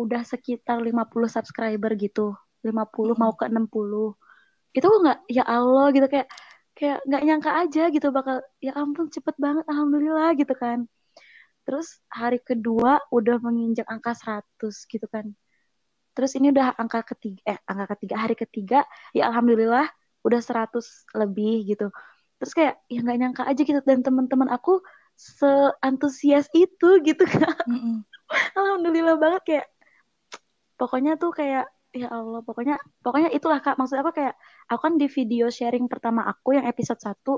udah 0.00 0.22
sekitar 0.24 0.80
50 0.80 1.28
subscriber 1.28 1.92
gitu. 2.00 2.32
50 2.64 2.72
hmm. 2.72 3.16
mau 3.20 3.32
ke 3.36 3.48
60 3.48 4.16
itu 4.76 4.86
nggak 4.88 5.18
ya 5.28 5.44
Allah 5.44 5.86
gitu. 5.92 6.06
Kayak 6.08 6.28
kayak 6.76 6.98
nggak 7.04 7.22
nyangka 7.28 7.50
aja 7.60 7.82
gitu 7.92 8.08
bakal 8.14 8.40
ya 8.64 8.72
ampun 8.78 9.12
cepet 9.12 9.36
banget 9.36 9.64
alhamdulillah 9.68 10.32
gitu 10.40 10.54
kan. 10.56 10.88
Terus 11.68 12.00
hari 12.08 12.40
kedua 12.40 12.98
udah 13.12 13.36
menginjak 13.44 13.84
angka 13.86 14.16
100 14.16 14.72
gitu 14.88 15.06
kan. 15.12 15.36
Terus 16.16 16.32
ini 16.40 16.50
udah 16.50 16.74
angka 16.80 17.04
ketiga 17.14 17.40
eh 17.44 17.58
angka 17.68 17.96
ketiga 17.96 18.14
hari 18.18 18.34
ketiga 18.34 18.78
ya 19.12 19.28
alhamdulillah 19.28 19.86
udah 20.24 20.40
100 20.40 20.80
lebih 21.20 21.68
gitu. 21.76 21.92
Terus 22.40 22.52
kayak 22.56 22.74
ya 22.88 22.98
nggak 23.04 23.18
nyangka 23.20 23.42
aja 23.44 23.60
gitu. 23.60 23.80
Dan 23.84 24.00
teman-teman 24.00 24.48
aku 24.48 24.80
seantusias 25.20 26.48
itu 26.56 26.88
gitu 27.04 27.24
kan 27.28 27.52
mm 27.68 27.76
-hmm. 27.76 27.96
alhamdulillah 28.60 29.20
banget 29.20 29.42
kayak 29.44 29.66
pokoknya 30.80 31.12
tuh 31.20 31.30
kayak 31.38 31.64
ya 32.00 32.08
Allah 32.16 32.40
pokoknya 32.46 32.74
pokoknya 33.04 33.28
itulah 33.36 33.58
kak. 33.64 33.76
Maksud 33.78 33.96
aku 34.00 34.10
kayak 34.18 34.34
aku 34.70 34.80
kan 34.86 34.94
di 35.00 35.06
video 35.16 35.44
sharing 35.52 35.86
pertama 35.92 36.20
aku 36.32 36.48
yang 36.56 36.66
episode 36.72 37.00
1 37.02 37.32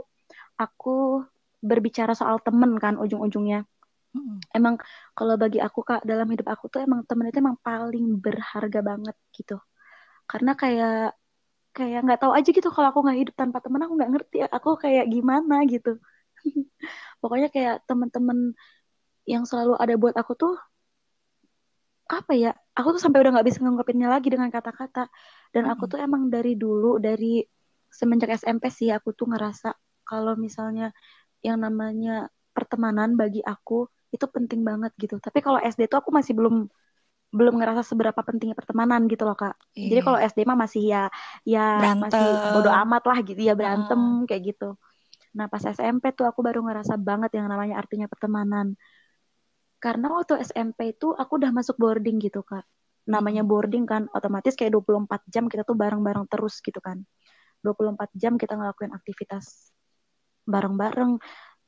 aku 0.65 1.25
berbicara 1.69 2.13
soal 2.21 2.39
temen 2.47 2.73
kan 2.85 2.95
ujung-ujungnya. 3.03 3.67
Hmm. 4.13 4.45
emang 4.53 4.77
kalau 5.17 5.41
bagi 5.41 5.57
aku 5.57 5.81
kak 5.89 6.05
dalam 6.05 6.29
hidup 6.29 6.45
aku 6.53 6.69
tuh 6.69 6.85
emang 6.85 7.01
temen 7.09 7.33
itu 7.33 7.41
emang 7.41 7.57
paling 7.65 8.21
berharga 8.21 8.81
banget 8.85 9.17
gitu. 9.33 9.57
Karena 10.31 10.53
kayak 10.53 11.17
kayak 11.77 11.99
nggak 12.05 12.21
tahu 12.21 12.33
aja 12.37 12.49
gitu 12.53 12.69
kalau 12.69 12.89
aku 12.93 13.01
nggak 13.05 13.19
hidup 13.25 13.35
tanpa 13.41 13.59
temen 13.65 13.81
aku 13.85 13.93
nggak 13.97 14.11
ngerti 14.13 14.37
aku 14.57 14.71
kayak 14.85 15.05
gimana 15.09 15.55
gitu. 15.73 15.97
Pokoknya 17.25 17.49
kayak 17.55 17.75
temen-temen 17.89 18.53
yang 19.25 19.45
selalu 19.49 19.73
ada 19.81 19.95
buat 19.97 20.15
aku 20.21 20.33
tuh 20.37 20.55
apa 22.13 22.33
ya 22.37 22.53
aku 22.77 22.97
tuh 22.97 23.01
sampai 23.01 23.25
udah 23.25 23.33
nggak 23.41 23.47
bisa 23.49 23.59
ngungkapinnya 23.65 24.13
lagi 24.13 24.29
dengan 24.29 24.53
kata-kata 24.53 25.09
dan 25.57 25.65
aku 25.65 25.89
tuh 25.89 25.97
emang 25.97 26.29
dari 26.29 26.61
dulu 26.61 27.01
dari 27.01 27.41
semenjak 27.89 28.37
SMP 28.37 28.69
sih 28.69 28.93
aku 28.93 29.17
tuh 29.17 29.33
ngerasa 29.33 29.73
kalau 30.05 30.37
misalnya 30.37 30.93
yang 31.41 31.57
namanya 31.57 32.29
pertemanan 32.53 33.17
bagi 33.17 33.41
aku 33.41 33.89
itu 34.13 34.29
penting 34.29 34.61
banget 34.61 34.93
gitu 35.01 35.17
tapi 35.17 35.41
kalau 35.41 35.57
SD 35.57 35.89
tuh 35.89 36.05
aku 36.05 36.13
masih 36.13 36.37
belum 36.37 36.69
belum 37.33 37.57
ngerasa 37.57 37.81
seberapa 37.81 38.21
pentingnya 38.21 38.53
pertemanan 38.53 39.09
gitu 39.09 39.25
loh 39.25 39.33
kak 39.33 39.57
iya. 39.73 39.97
jadi 39.97 40.01
kalau 40.05 40.19
SD 40.21 40.45
mah 40.45 40.59
masih 40.69 40.85
ya 40.85 41.03
ya 41.49 41.81
berantem. 41.81 42.13
masih 42.13 42.29
bodo 42.53 42.71
amat 42.85 43.03
lah 43.09 43.19
gitu 43.25 43.41
ya 43.41 43.57
berantem 43.57 44.01
uh. 44.01 44.29
kayak 44.29 44.53
gitu 44.53 44.77
nah 45.33 45.49
pas 45.49 45.65
SMP 45.65 46.13
tuh 46.13 46.29
aku 46.29 46.45
baru 46.45 46.61
ngerasa 46.61 47.01
banget 47.01 47.41
yang 47.41 47.49
namanya 47.49 47.81
artinya 47.81 48.05
pertemanan 48.05 48.77
karena 49.83 50.07
waktu 50.15 50.39
SMP 50.47 50.95
itu 50.95 51.11
aku 51.11 51.43
udah 51.43 51.51
masuk 51.51 51.75
boarding 51.75 52.23
gitu 52.23 52.47
kak. 52.47 52.63
Namanya 53.11 53.43
boarding 53.43 53.83
kan 53.83 54.07
otomatis 54.15 54.55
kayak 54.55 54.79
24 54.79 55.27
jam 55.27 55.51
kita 55.51 55.67
tuh 55.67 55.75
bareng-bareng 55.75 56.31
terus 56.31 56.63
gitu 56.63 56.79
kan. 56.79 57.03
24 57.67 58.15
jam 58.15 58.39
kita 58.39 58.55
ngelakuin 58.55 58.95
aktivitas 58.95 59.75
bareng-bareng. 60.47 61.19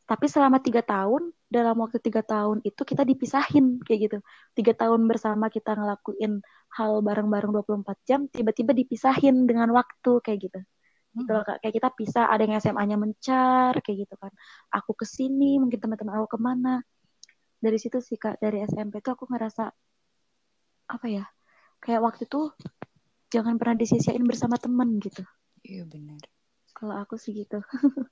Tapi 0.07 0.27
selama 0.31 0.63
tiga 0.63 0.85
tahun 0.87 1.35
dalam 1.51 1.75
waktu 1.81 1.99
tiga 1.99 2.23
tahun 2.23 2.63
itu 2.63 2.83
kita 2.87 3.03
dipisahin 3.03 3.83
kayak 3.83 4.01
gitu. 4.07 4.19
Tiga 4.55 4.73
tahun 4.79 5.11
bersama 5.11 5.51
kita 5.51 5.75
ngelakuin 5.75 6.39
hal 6.79 7.03
bareng-bareng 7.03 7.51
24 7.51 7.99
jam 8.07 8.31
tiba-tiba 8.31 8.71
dipisahin 8.79 9.43
dengan 9.51 9.75
waktu 9.75 10.23
kayak 10.23 10.39
gitu. 10.39 10.61
Gitu 11.19 11.31
loh 11.35 11.43
kak. 11.43 11.59
Kayak 11.67 11.75
kita 11.83 11.89
pisah 11.99 12.25
ada 12.31 12.47
yang 12.47 12.63
SMA-nya 12.63 12.95
mencar 12.95 13.75
kayak 13.83 14.07
gitu 14.07 14.15
kan. 14.23 14.31
Aku 14.71 14.95
ke 14.95 15.03
sini 15.03 15.59
mungkin 15.59 15.83
teman-teman 15.83 16.15
aku 16.23 16.39
ke 16.39 16.39
mana 16.39 16.79
dari 17.65 17.81
situ 17.81 18.05
sih 18.05 18.21
kak 18.21 18.37
dari 18.45 18.61
SMP 18.69 19.01
tuh 19.01 19.17
aku 19.17 19.25
ngerasa 19.33 19.73
apa 20.85 21.07
ya 21.09 21.25
kayak 21.81 22.05
waktu 22.05 22.29
itu 22.29 22.53
jangan 23.33 23.57
pernah 23.57 23.81
disisiain 23.81 24.23
bersama 24.29 24.61
temen 24.61 25.01
gitu. 25.01 25.25
Iya 25.65 25.89
benar 25.89 26.21
kalau 26.75 26.99
aku 26.99 27.15
sih 27.17 27.33
gitu. 27.33 27.63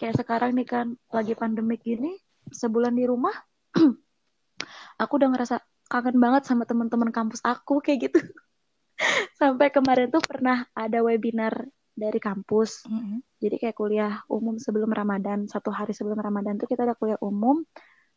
Kayak 0.00 0.24
sekarang 0.24 0.58
nih 0.58 0.66
kan 0.66 0.86
lagi 1.12 1.38
pandemik 1.38 1.84
gini 1.84 2.18
sebulan 2.50 2.98
di 2.98 3.06
rumah 3.06 3.30
aku 5.02 5.12
udah 5.22 5.30
ngerasa 5.30 5.62
kangen 5.86 6.18
banget 6.18 6.50
sama 6.50 6.66
teman-teman 6.66 7.14
kampus 7.14 7.44
aku 7.46 7.78
kayak 7.78 8.10
gitu. 8.10 8.18
Sampai 9.40 9.70
kemarin 9.70 10.10
tuh 10.10 10.24
pernah 10.24 10.66
ada 10.74 11.04
webinar 11.06 11.68
dari 11.94 12.18
kampus. 12.18 12.90
Mm 12.90 12.98
-hmm. 12.98 13.18
jadi 13.38 13.56
kayak 13.62 13.76
kuliah 13.78 14.12
umum 14.26 14.58
sebelum 14.58 14.90
Ramadan 14.90 15.46
satu 15.46 15.70
hari 15.70 15.94
sebelum 15.94 16.18
Ramadan 16.18 16.58
tuh 16.58 16.66
kita 16.66 16.82
ada 16.82 16.98
kuliah 16.98 17.20
umum 17.22 17.62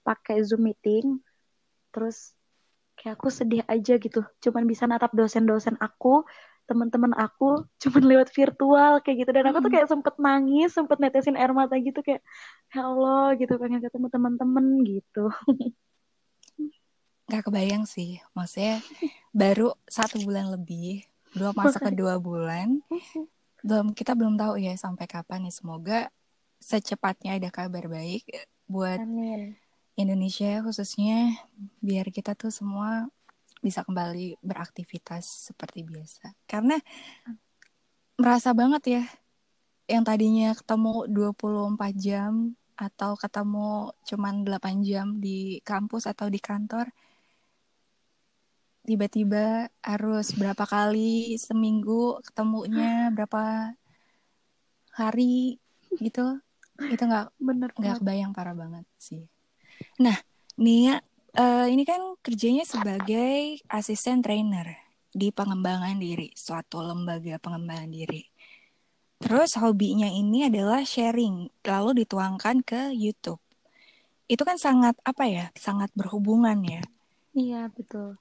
pakai 0.07 0.39
zoom 0.47 0.71
meeting 0.71 1.19
terus 1.91 2.31
kayak 2.97 3.19
aku 3.19 3.29
sedih 3.29 3.61
aja 3.67 3.93
gitu. 4.01 4.21
Cuman 4.41 4.63
bisa 4.65 4.89
natap 4.89 5.13
dosen-dosen 5.13 5.77
aku 5.77 6.25
teman-teman 6.67 7.15
aku 7.15 7.63
cuman 7.83 8.03
lewat 8.03 8.29
virtual 8.33 8.99
kayak 9.05 9.17
gitu. 9.23 9.31
Dan 9.35 9.45
aku 9.51 9.57
tuh 9.63 9.71
kayak 9.71 9.87
sempet 9.91 10.15
nangis 10.17 10.71
sempet 10.73 10.97
netesin 10.97 11.37
air 11.37 11.53
mata 11.53 11.77
gitu 11.77 11.99
kayak 12.01 12.21
ya 12.73 12.79
Allah 12.89 13.37
gitu 13.39 13.53
pengen 13.61 13.79
ketemu 13.83 14.07
teman-teman 14.09 14.65
gitu. 14.83 15.25
Nggak 17.27 17.43
kebayang 17.47 17.83
sih. 17.85 18.19
Maksudnya 18.33 18.81
baru 19.35 19.75
satu 19.87 20.17
bulan 20.25 20.49
lebih 20.55 21.05
dua 21.37 21.53
masa 21.53 21.77
kedua 21.77 22.17
bulan 22.17 22.81
belum 23.61 23.91
kita 23.93 24.15
belum 24.15 24.39
tahu 24.39 24.57
ya 24.57 24.73
sampai 24.73 25.05
kapan 25.05 25.47
nih. 25.47 25.55
Semoga 25.55 25.99
secepatnya 26.57 27.37
ada 27.37 27.49
kabar 27.53 27.85
baik 27.85 28.25
buat 28.65 28.97
Amin. 28.97 29.55
Indonesia 29.97 30.61
khususnya 30.61 31.33
biar 31.81 32.13
kita 32.13 32.37
tuh 32.37 32.53
semua 32.53 33.09
bisa 33.65 33.81
kembali 33.81 34.37
beraktivitas 34.45 35.49
seperti 35.49 35.81
biasa. 35.81 36.37
Karena 36.45 36.77
merasa 38.17 38.53
banget 38.53 38.83
ya 39.01 39.03
yang 39.89 40.05
tadinya 40.05 40.53
ketemu 40.53 41.09
24 41.09 41.97
jam 41.97 42.53
atau 42.77 43.17
ketemu 43.17 43.89
cuman 44.05 44.45
8 44.45 44.85
jam 44.85 45.17
di 45.17 45.57
kampus 45.65 46.05
atau 46.05 46.29
di 46.29 46.37
kantor 46.37 46.93
tiba-tiba 48.85 49.67
harus 49.81 50.31
berapa 50.37 50.63
kali 50.63 51.35
seminggu 51.41 52.21
ketemunya 52.21 53.09
berapa 53.11 53.73
hari 54.93 55.57
gitu 55.97 56.37
itu 56.85 57.03
nggak 57.03 57.33
bener 57.41 57.69
nggak 57.73 57.97
kebayang 57.99 58.31
parah 58.31 58.53
banget 58.53 58.85
sih 59.01 59.25
nah 59.97 60.17
Nia 60.57 61.01
Uh, 61.37 61.69
ini 61.69 61.85
kan 61.85 62.01
kerjanya 62.25 62.65
sebagai 62.65 63.61
asisten 63.69 64.25
trainer 64.25 64.73
di 65.13 65.29
pengembangan 65.29 65.93
diri, 66.01 66.33
suatu 66.33 66.81
lembaga 66.81 67.37
pengembangan 67.37 67.93
diri. 67.93 68.25
Terus 69.21 69.53
hobinya 69.61 70.09
ini 70.09 70.49
adalah 70.49 70.81
sharing, 70.81 71.45
lalu 71.61 72.01
dituangkan 72.01 72.65
ke 72.65 72.89
YouTube. 72.89 73.37
Itu 74.25 74.41
kan 74.49 74.57
sangat 74.57 74.97
apa 75.05 75.29
ya, 75.29 75.45
sangat 75.53 75.93
berhubungan 75.93 76.57
ya. 76.65 76.81
Iya 77.37 77.69
betul. 77.69 78.17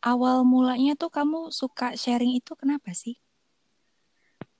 Awal 0.00 0.40
mulanya 0.48 0.96
tuh 0.96 1.12
kamu 1.12 1.52
suka 1.52 1.92
sharing 1.92 2.40
itu 2.40 2.56
kenapa 2.56 2.96
sih? 2.96 3.20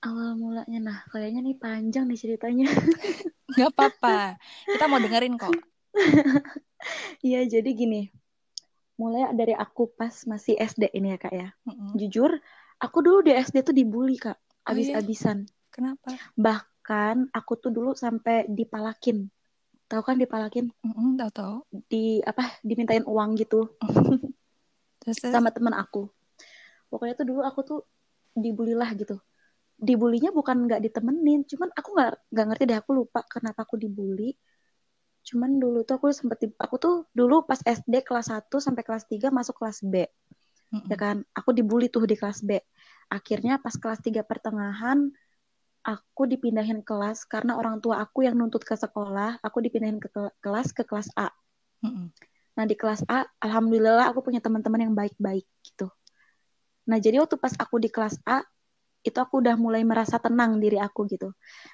Awal 0.05 0.37
mulanya, 0.37 0.77
nah 0.85 0.99
kayaknya 1.09 1.41
nih 1.41 1.57
panjang 1.57 2.05
nih 2.05 2.19
ceritanya. 2.21 2.69
Gak 3.57 3.73
apa-apa, 3.73 4.37
kita 4.69 4.85
mau 4.85 5.01
dengerin 5.01 5.33
kok. 5.33 5.76
Iya, 7.25 7.41
jadi 7.49 7.69
gini. 7.73 8.09
Mulai 8.97 9.29
dari 9.33 9.53
aku 9.53 9.93
pas 9.93 10.13
masih 10.25 10.57
SD 10.57 10.93
ini 10.93 11.13
ya, 11.13 11.17
Kak 11.17 11.33
ya. 11.33 11.49
Mm-hmm. 11.65 11.91
Jujur, 11.97 12.31
aku 12.81 12.97
dulu 13.01 13.25
di 13.25 13.33
SD 13.33 13.65
tuh 13.65 13.75
dibully, 13.75 14.17
Kak. 14.17 14.37
Abis-abisan. 14.65 15.45
Oh, 15.45 15.49
iya? 15.49 15.73
Kenapa? 15.73 16.09
Bahkan 16.37 17.33
aku 17.33 17.53
tuh 17.61 17.71
dulu 17.73 17.93
sampai 17.93 18.49
dipalakin. 18.49 19.29
Tahu 19.87 20.01
kan 20.03 20.17
dipalakin? 20.17 20.69
Mm-hmm, 20.81 21.09
tahu 21.17 21.31
tahu. 21.33 21.55
Di 21.89 22.21
apa? 22.25 22.57
Dimintain 22.61 23.05
uang 23.05 23.37
gitu. 23.37 23.65
Mm-hmm. 25.07 25.15
terus, 25.15 25.23
Sama 25.23 25.55
teman 25.55 25.71
aku. 25.71 26.11
Pokoknya 26.91 27.15
tuh 27.15 27.27
dulu 27.31 27.41
aku 27.47 27.59
tuh 27.63 27.79
dibully 28.35 28.75
lah 28.75 28.91
gitu. 28.91 29.15
Dibulinya 29.77 30.33
bukan 30.33 30.67
nggak 30.67 30.83
ditemenin, 30.83 31.45
cuman 31.47 31.69
aku 31.71 31.95
nggak 31.95 32.11
nggak 32.33 32.45
ngerti 32.49 32.63
deh 32.65 32.77
aku 32.81 32.91
lupa 32.97 33.21
kenapa 33.29 33.63
aku 33.63 33.77
dibully 33.77 34.33
Cuman 35.27 35.59
dulu 35.59 35.83
tuh 35.83 35.99
aku 35.99 36.07
sempet 36.15 36.55
aku 36.55 36.75
tuh 36.79 36.95
dulu 37.11 37.43
pas 37.43 37.59
SD 37.59 38.07
kelas 38.07 38.31
1 38.31 38.47
sampai 38.63 38.87
kelas 38.87 39.03
3 39.11 39.27
masuk 39.27 39.59
kelas 39.59 39.83
B. 39.83 40.07
Mm-hmm. 40.07 40.87
Ya 40.87 40.95
kan? 40.95 41.17
Aku 41.35 41.51
dibully 41.51 41.91
tuh 41.91 42.07
di 42.07 42.15
kelas 42.15 42.47
B. 42.47 42.55
Akhirnya 43.11 43.59
pas 43.59 43.75
kelas 43.75 43.99
3 43.99 44.23
pertengahan 44.23 45.11
aku 45.83 46.27
dipindahin 46.27 46.83
kelas 46.83 47.27
karena 47.27 47.59
orang 47.59 47.79
tua 47.83 47.99
aku 48.03 48.27
yang 48.27 48.35
nuntut 48.35 48.63
ke 48.63 48.75
sekolah, 48.75 49.39
aku 49.39 49.63
dipindahin 49.63 49.99
ke 49.99 50.07
kelas 50.39 50.71
ke 50.71 50.87
kelas 50.87 51.11
A. 51.19 51.27
Mm-hmm. 51.83 52.07
Nah, 52.57 52.65
di 52.65 52.75
kelas 52.79 53.03
A 53.11 53.27
alhamdulillah 53.43 54.07
aku 54.07 54.23
punya 54.23 54.39
teman-teman 54.39 54.87
yang 54.87 54.95
baik-baik 54.95 55.47
gitu. 55.63 55.91
Nah, 56.87 57.03
jadi 57.03 57.19
waktu 57.19 57.35
pas 57.35 57.51
aku 57.59 57.83
di 57.83 57.91
kelas 57.91 58.15
A 58.23 58.43
itu 59.03 59.15
aku 59.19 59.39
udah 59.43 59.55
mulai 59.55 59.83
merasa 59.83 60.19
tenang 60.19 60.59
diri 60.59 60.79
aku 60.79 61.07
gitu. 61.07 61.31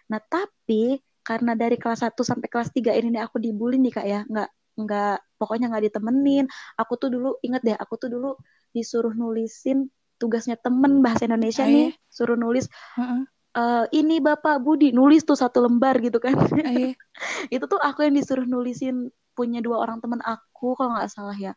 Nah, 0.09 0.21
tapi 0.21 1.01
karena 1.23 1.55
dari 1.55 1.79
kelas 1.79 2.03
1 2.03 2.19
sampai 2.21 2.47
kelas 2.51 2.69
3 2.75 2.93
ini 2.99 3.15
nih 3.15 3.23
aku 3.23 3.39
dibully 3.39 3.79
nih 3.79 3.93
kak 3.95 4.05
ya. 4.07 4.21
Nggak 4.27 4.49
nggak 4.73 5.15
pokoknya 5.39 5.71
nggak 5.71 5.83
ditemenin. 5.89 6.45
Aku 6.75 6.99
tuh 6.99 7.09
dulu 7.09 7.39
inget 7.41 7.63
deh 7.63 7.75
aku 7.79 7.95
tuh 7.95 8.11
dulu 8.11 8.35
disuruh 8.75 9.15
nulisin 9.15 9.87
tugasnya 10.19 10.59
temen 10.59 10.99
bahasa 10.99 11.25
Indonesia 11.25 11.63
Aye. 11.67 11.73
nih. 11.73 11.89
suruh 12.07 12.37
nulis 12.37 12.69
uh 12.95 13.23
-uh. 13.53 13.83
Ini 13.91 14.17
Bapak 14.23 14.63
Budi 14.65 14.89
nulis 14.95 15.23
tuh 15.27 15.37
satu 15.37 15.61
lembar 15.63 16.01
gitu 16.01 16.17
kan. 16.17 16.33
Itu 17.53 17.65
tuh 17.69 17.79
aku 17.79 18.07
yang 18.07 18.17
disuruh 18.17 18.47
nulisin 18.47 19.13
punya 19.33 19.61
dua 19.61 19.81
orang 19.81 20.01
temen 20.01 20.21
aku 20.25 20.73
kalau 20.73 20.97
nggak 20.97 21.09
salah 21.09 21.37
ya. 21.37 21.53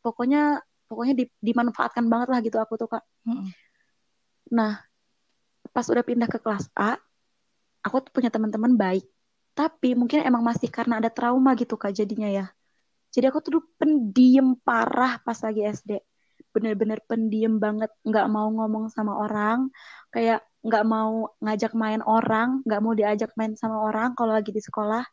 Pokoknya 0.00 0.64
pokoknya 0.90 1.14
di, 1.14 1.24
dimanfaatkan 1.38 2.08
banget 2.10 2.28
lah 2.32 2.40
gitu 2.42 2.56
aku 2.58 2.74
tuh 2.80 2.88
kak. 2.90 3.04
Uh 3.26 3.30
-uh. 3.36 3.48
nah 4.50 4.82
pas 5.70 5.86
udah 5.86 6.02
pindah 6.02 6.26
ke 6.26 6.42
kelas 6.42 6.66
A 6.74 6.98
aku 7.84 7.96
tuh 8.04 8.12
punya 8.16 8.30
teman-teman 8.32 8.76
baik 8.76 9.04
tapi 9.56 9.92
mungkin 9.98 10.22
emang 10.24 10.40
masih 10.46 10.70
karena 10.72 11.02
ada 11.02 11.10
trauma 11.12 11.52
gitu 11.58 11.74
kak 11.76 11.92
jadinya 11.92 12.30
ya. 12.30 12.46
Jadi 13.10 13.26
aku 13.26 13.38
tuh 13.42 13.60
pendiam 13.74 14.54
parah 14.62 15.18
pas 15.20 15.36
lagi 15.42 15.66
SD 15.66 15.98
bener-bener 16.50 16.98
pendiam 17.06 17.62
banget 17.62 17.90
nggak 18.02 18.26
mau 18.26 18.50
ngomong 18.50 18.90
sama 18.90 19.14
orang 19.22 19.70
kayak 20.10 20.42
nggak 20.66 20.82
mau 20.82 21.30
ngajak 21.38 21.72
main 21.78 22.02
orang 22.02 22.58
nggak 22.66 22.80
mau 22.82 22.92
diajak 22.96 23.30
main 23.38 23.54
sama 23.54 23.86
orang 23.86 24.14
kalau 24.18 24.32
lagi 24.34 24.50
di 24.54 24.62
sekolah. 24.62 25.04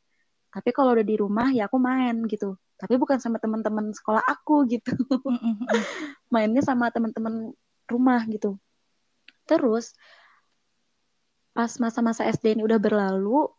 Tapi 0.47 0.69
kalau 0.73 0.97
udah 0.97 1.05
di 1.05 1.15
rumah 1.19 1.51
ya 1.53 1.69
aku 1.69 1.77
main 1.77 2.25
gitu. 2.25 2.57
Tapi 2.77 2.93
bukan 2.97 3.17
sama 3.21 3.37
teman-teman 3.41 3.93
sekolah 3.93 4.23
aku 4.25 4.65
gitu. 4.69 4.93
Mainnya 6.33 6.61
sama 6.65 6.89
teman-teman 6.93 7.53
rumah 7.89 8.21
gitu. 8.29 8.57
Terus 9.49 9.93
pas 11.57 11.73
masa-masa 11.81 12.21
SD 12.29 12.53
ini 12.53 12.61
udah 12.61 12.77
berlalu 12.77 13.49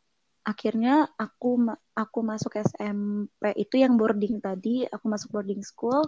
akhirnya 0.46 1.10
aku 1.18 1.74
aku 1.98 2.18
masuk 2.22 2.54
SMP 2.62 3.42
itu 3.58 3.82
yang 3.82 3.98
boarding 3.98 4.38
tadi 4.38 4.86
aku 4.86 5.10
masuk 5.10 5.34
boarding 5.34 5.66
school. 5.66 6.06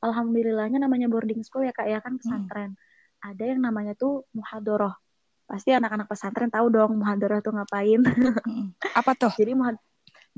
Alhamdulillahnya 0.00 0.80
namanya 0.80 1.04
boarding 1.12 1.44
school 1.44 1.68
ya 1.68 1.76
kak 1.76 1.84
ya 1.84 2.00
kan 2.00 2.16
pesantren. 2.16 2.72
Hmm. 2.72 3.28
ada 3.28 3.44
yang 3.44 3.60
namanya 3.60 3.92
tuh 3.92 4.24
muhadoroh. 4.32 4.96
Pasti 5.44 5.76
anak-anak 5.76 6.08
pesantren 6.08 6.48
tahu 6.48 6.72
dong 6.72 6.96
muhadoroh 6.96 7.44
tuh 7.44 7.52
ngapain. 7.52 8.00
Hmm. 8.48 8.72
apa 8.96 9.12
tuh? 9.12 9.28
Jadi 9.40 9.52
muhad 9.52 9.76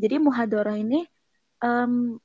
jadi 0.00 0.16
muhadoroh 0.16 0.80
ini 0.80 1.04
um, 1.60 2.16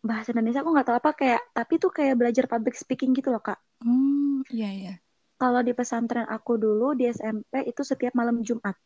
bahasa 0.00 0.32
Indonesia 0.32 0.64
aku 0.64 0.72
nggak 0.72 0.88
tahu 0.88 0.96
apa 0.98 1.10
kayak 1.12 1.42
tapi 1.52 1.76
tuh 1.76 1.92
kayak 1.92 2.16
belajar 2.16 2.48
public 2.48 2.74
speaking 2.74 3.12
gitu 3.14 3.28
loh 3.30 3.44
kak. 3.44 3.60
Hmm 3.84 4.40
iya 4.50 4.70
iya 4.72 4.94
kalau 5.42 5.58
di 5.66 5.74
pesantren 5.74 6.22
aku 6.30 6.54
dulu 6.54 6.94
di 6.94 7.10
SMP 7.10 7.66
itu 7.66 7.82
setiap 7.82 8.14
malam 8.14 8.46
Jumat. 8.46 8.78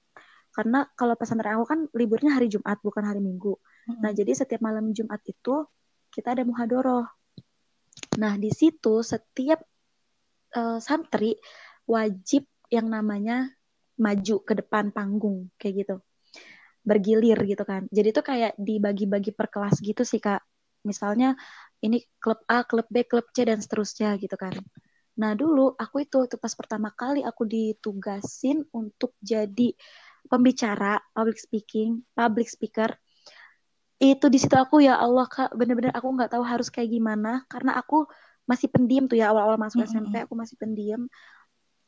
Karena 0.57 0.88
kalau 0.97 1.12
pesantren 1.12 1.61
aku 1.61 1.69
kan 1.69 1.81
liburnya 1.92 2.33
hari 2.33 2.49
Jumat 2.49 2.81
bukan 2.81 3.05
hari 3.05 3.21
Minggu. 3.21 3.61
Mm-hmm. 3.61 4.01
Nah, 4.01 4.11
jadi 4.16 4.33
setiap 4.33 4.64
malam 4.64 4.97
Jumat 4.97 5.21
itu 5.29 5.69
kita 6.09 6.33
ada 6.33 6.49
muhadoroh. 6.49 7.05
Nah, 8.16 8.40
di 8.40 8.49
situ 8.49 9.05
setiap 9.05 9.61
uh, 10.57 10.81
santri 10.81 11.37
wajib 11.85 12.49
yang 12.73 12.88
namanya 12.88 13.53
maju 14.01 14.40
ke 14.40 14.57
depan 14.57 14.97
panggung 14.97 15.53
kayak 15.61 15.85
gitu. 15.85 15.97
Bergilir 16.88 17.37
gitu 17.45 17.69
kan. 17.69 17.85
Jadi 17.92 18.16
itu 18.16 18.23
kayak 18.25 18.57
dibagi-bagi 18.57 19.37
per 19.37 19.53
kelas 19.53 19.77
gitu 19.85 20.09
sih, 20.09 20.25
Kak. 20.25 20.40
Misalnya 20.88 21.37
ini 21.85 22.01
klub 22.16 22.40
A, 22.49 22.64
klub 22.64 22.88
B, 22.88 23.05
klub 23.05 23.29
C 23.37 23.45
dan 23.45 23.61
seterusnya 23.61 24.16
gitu 24.16 24.40
kan. 24.40 24.57
Nah 25.16 25.33
dulu 25.33 25.72
aku 25.76 26.05
itu 26.05 26.20
waktu 26.20 26.37
pas 26.37 26.52
pertama 26.52 26.92
kali 26.92 27.24
aku 27.24 27.48
ditugasin 27.48 28.68
untuk 28.72 29.16
jadi 29.24 29.72
pembicara 30.29 31.00
public 31.16 31.38
speaking, 31.40 32.05
public 32.12 32.48
speaker. 32.52 32.92
Itu 33.96 34.29
di 34.29 34.37
situ 34.37 34.52
aku 34.52 34.85
ya 34.85 35.00
Allah 35.00 35.24
kak 35.24 35.57
bener-bener 35.57 35.96
aku 35.96 36.12
nggak 36.12 36.37
tahu 36.37 36.44
harus 36.44 36.68
kayak 36.68 36.92
gimana 36.92 37.48
karena 37.48 37.81
aku 37.81 38.05
masih 38.44 38.68
pendiam 38.68 39.09
tuh 39.09 39.18
ya 39.18 39.33
awal-awal 39.33 39.59
masuk 39.59 39.83
mm 39.83 39.88
-hmm. 39.88 39.96
SMP 40.05 40.14
aku 40.29 40.35
masih 40.37 40.57
pendiam. 40.61 41.02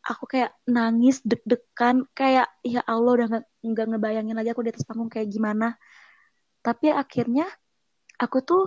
Aku 0.08 0.24
kayak 0.24 0.56
nangis 0.64 1.20
deg-degan 1.20 2.08
kayak 2.16 2.48
ya 2.64 2.80
Allah 2.88 3.12
udah 3.12 3.28
nggak 3.60 3.86
ngebayangin 3.92 4.34
lagi 4.40 4.50
aku 4.56 4.64
di 4.64 4.72
atas 4.72 4.88
panggung 4.88 5.12
kayak 5.12 5.28
gimana. 5.28 5.76
Tapi 6.64 6.88
akhirnya 6.88 7.44
aku 8.16 8.40
tuh 8.40 8.64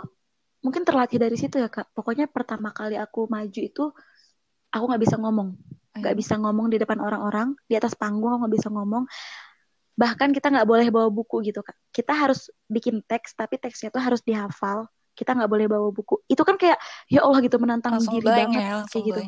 mungkin 0.62 0.86
terlatih 0.86 1.18
dari 1.18 1.34
situ 1.34 1.58
ya 1.58 1.68
kak 1.74 1.90
pokoknya 1.98 2.30
pertama 2.30 2.70
kali 2.70 2.94
aku 2.94 3.26
maju 3.26 3.60
itu 3.60 3.90
aku 4.72 4.84
nggak 4.88 5.04
bisa 5.04 5.16
ngomong. 5.20 5.50
Nggak 5.92 6.16
bisa 6.16 6.34
ngomong 6.40 6.72
di 6.72 6.80
depan 6.80 6.98
orang-orang 7.04 7.54
di 7.68 7.76
atas 7.76 7.94
panggung 7.94 8.32
aku 8.32 8.48
nggak 8.48 8.56
bisa 8.56 8.70
ngomong. 8.72 9.04
Bahkan 10.00 10.32
kita 10.32 10.48
nggak 10.50 10.68
boleh 10.68 10.88
bawa 10.90 11.12
buku 11.12 11.44
gitu 11.46 11.62
kak. 11.62 11.76
Kita 11.92 12.16
harus 12.16 12.48
bikin 12.72 13.04
teks 13.04 13.36
tapi 13.36 13.60
teksnya 13.60 13.92
tuh 13.92 14.02
harus 14.02 14.24
dihafal. 14.24 14.88
Kita 15.12 15.36
nggak 15.36 15.52
boleh 15.52 15.68
bawa 15.68 15.92
buku. 15.92 16.24
Itu 16.32 16.48
kan 16.48 16.56
kayak 16.56 16.80
ya 17.12 17.28
Allah 17.28 17.44
gitu 17.44 17.60
menantang 17.60 18.00
langsung 18.00 18.18
diri 18.18 18.32
banget 18.32 18.64
ya, 18.64 18.88
kayak 18.88 19.04
gitu. 19.06 19.22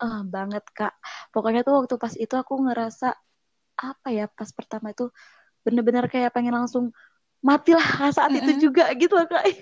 uh, 0.00 0.22
banget 0.24 0.64
kak. 0.72 0.94
Pokoknya 1.34 1.66
tuh 1.66 1.84
waktu 1.84 1.94
pas 2.00 2.14
itu 2.16 2.34
aku 2.38 2.54
ngerasa 2.70 3.12
apa 3.80 4.08
ya 4.12 4.28
pas 4.30 4.48
pertama 4.52 4.92
itu 4.92 5.10
bener-bener 5.66 6.08
kayak 6.08 6.32
pengen 6.32 6.56
langsung 6.56 6.92
matilah 7.40 8.12
saat 8.12 8.32
itu 8.36 8.70
juga 8.70 8.88
gitu 8.94 9.18
loh 9.18 9.26
kak. 9.26 9.44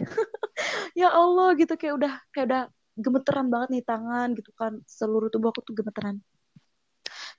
Ya 0.99 1.15
Allah 1.15 1.55
gitu 1.55 1.79
kayak 1.79 1.95
udah 2.03 2.13
kayak 2.35 2.47
udah 2.51 2.63
gemeteran 3.05 3.47
banget 3.53 3.69
nih 3.75 3.85
tangan 3.87 4.29
gitu 4.39 4.51
kan. 4.61 4.73
Seluruh 4.85 5.29
tubuh 5.33 5.49
aku 5.55 5.61
tuh 5.67 5.75
gemeteran. 5.79 6.17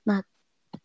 Nah 0.08 0.20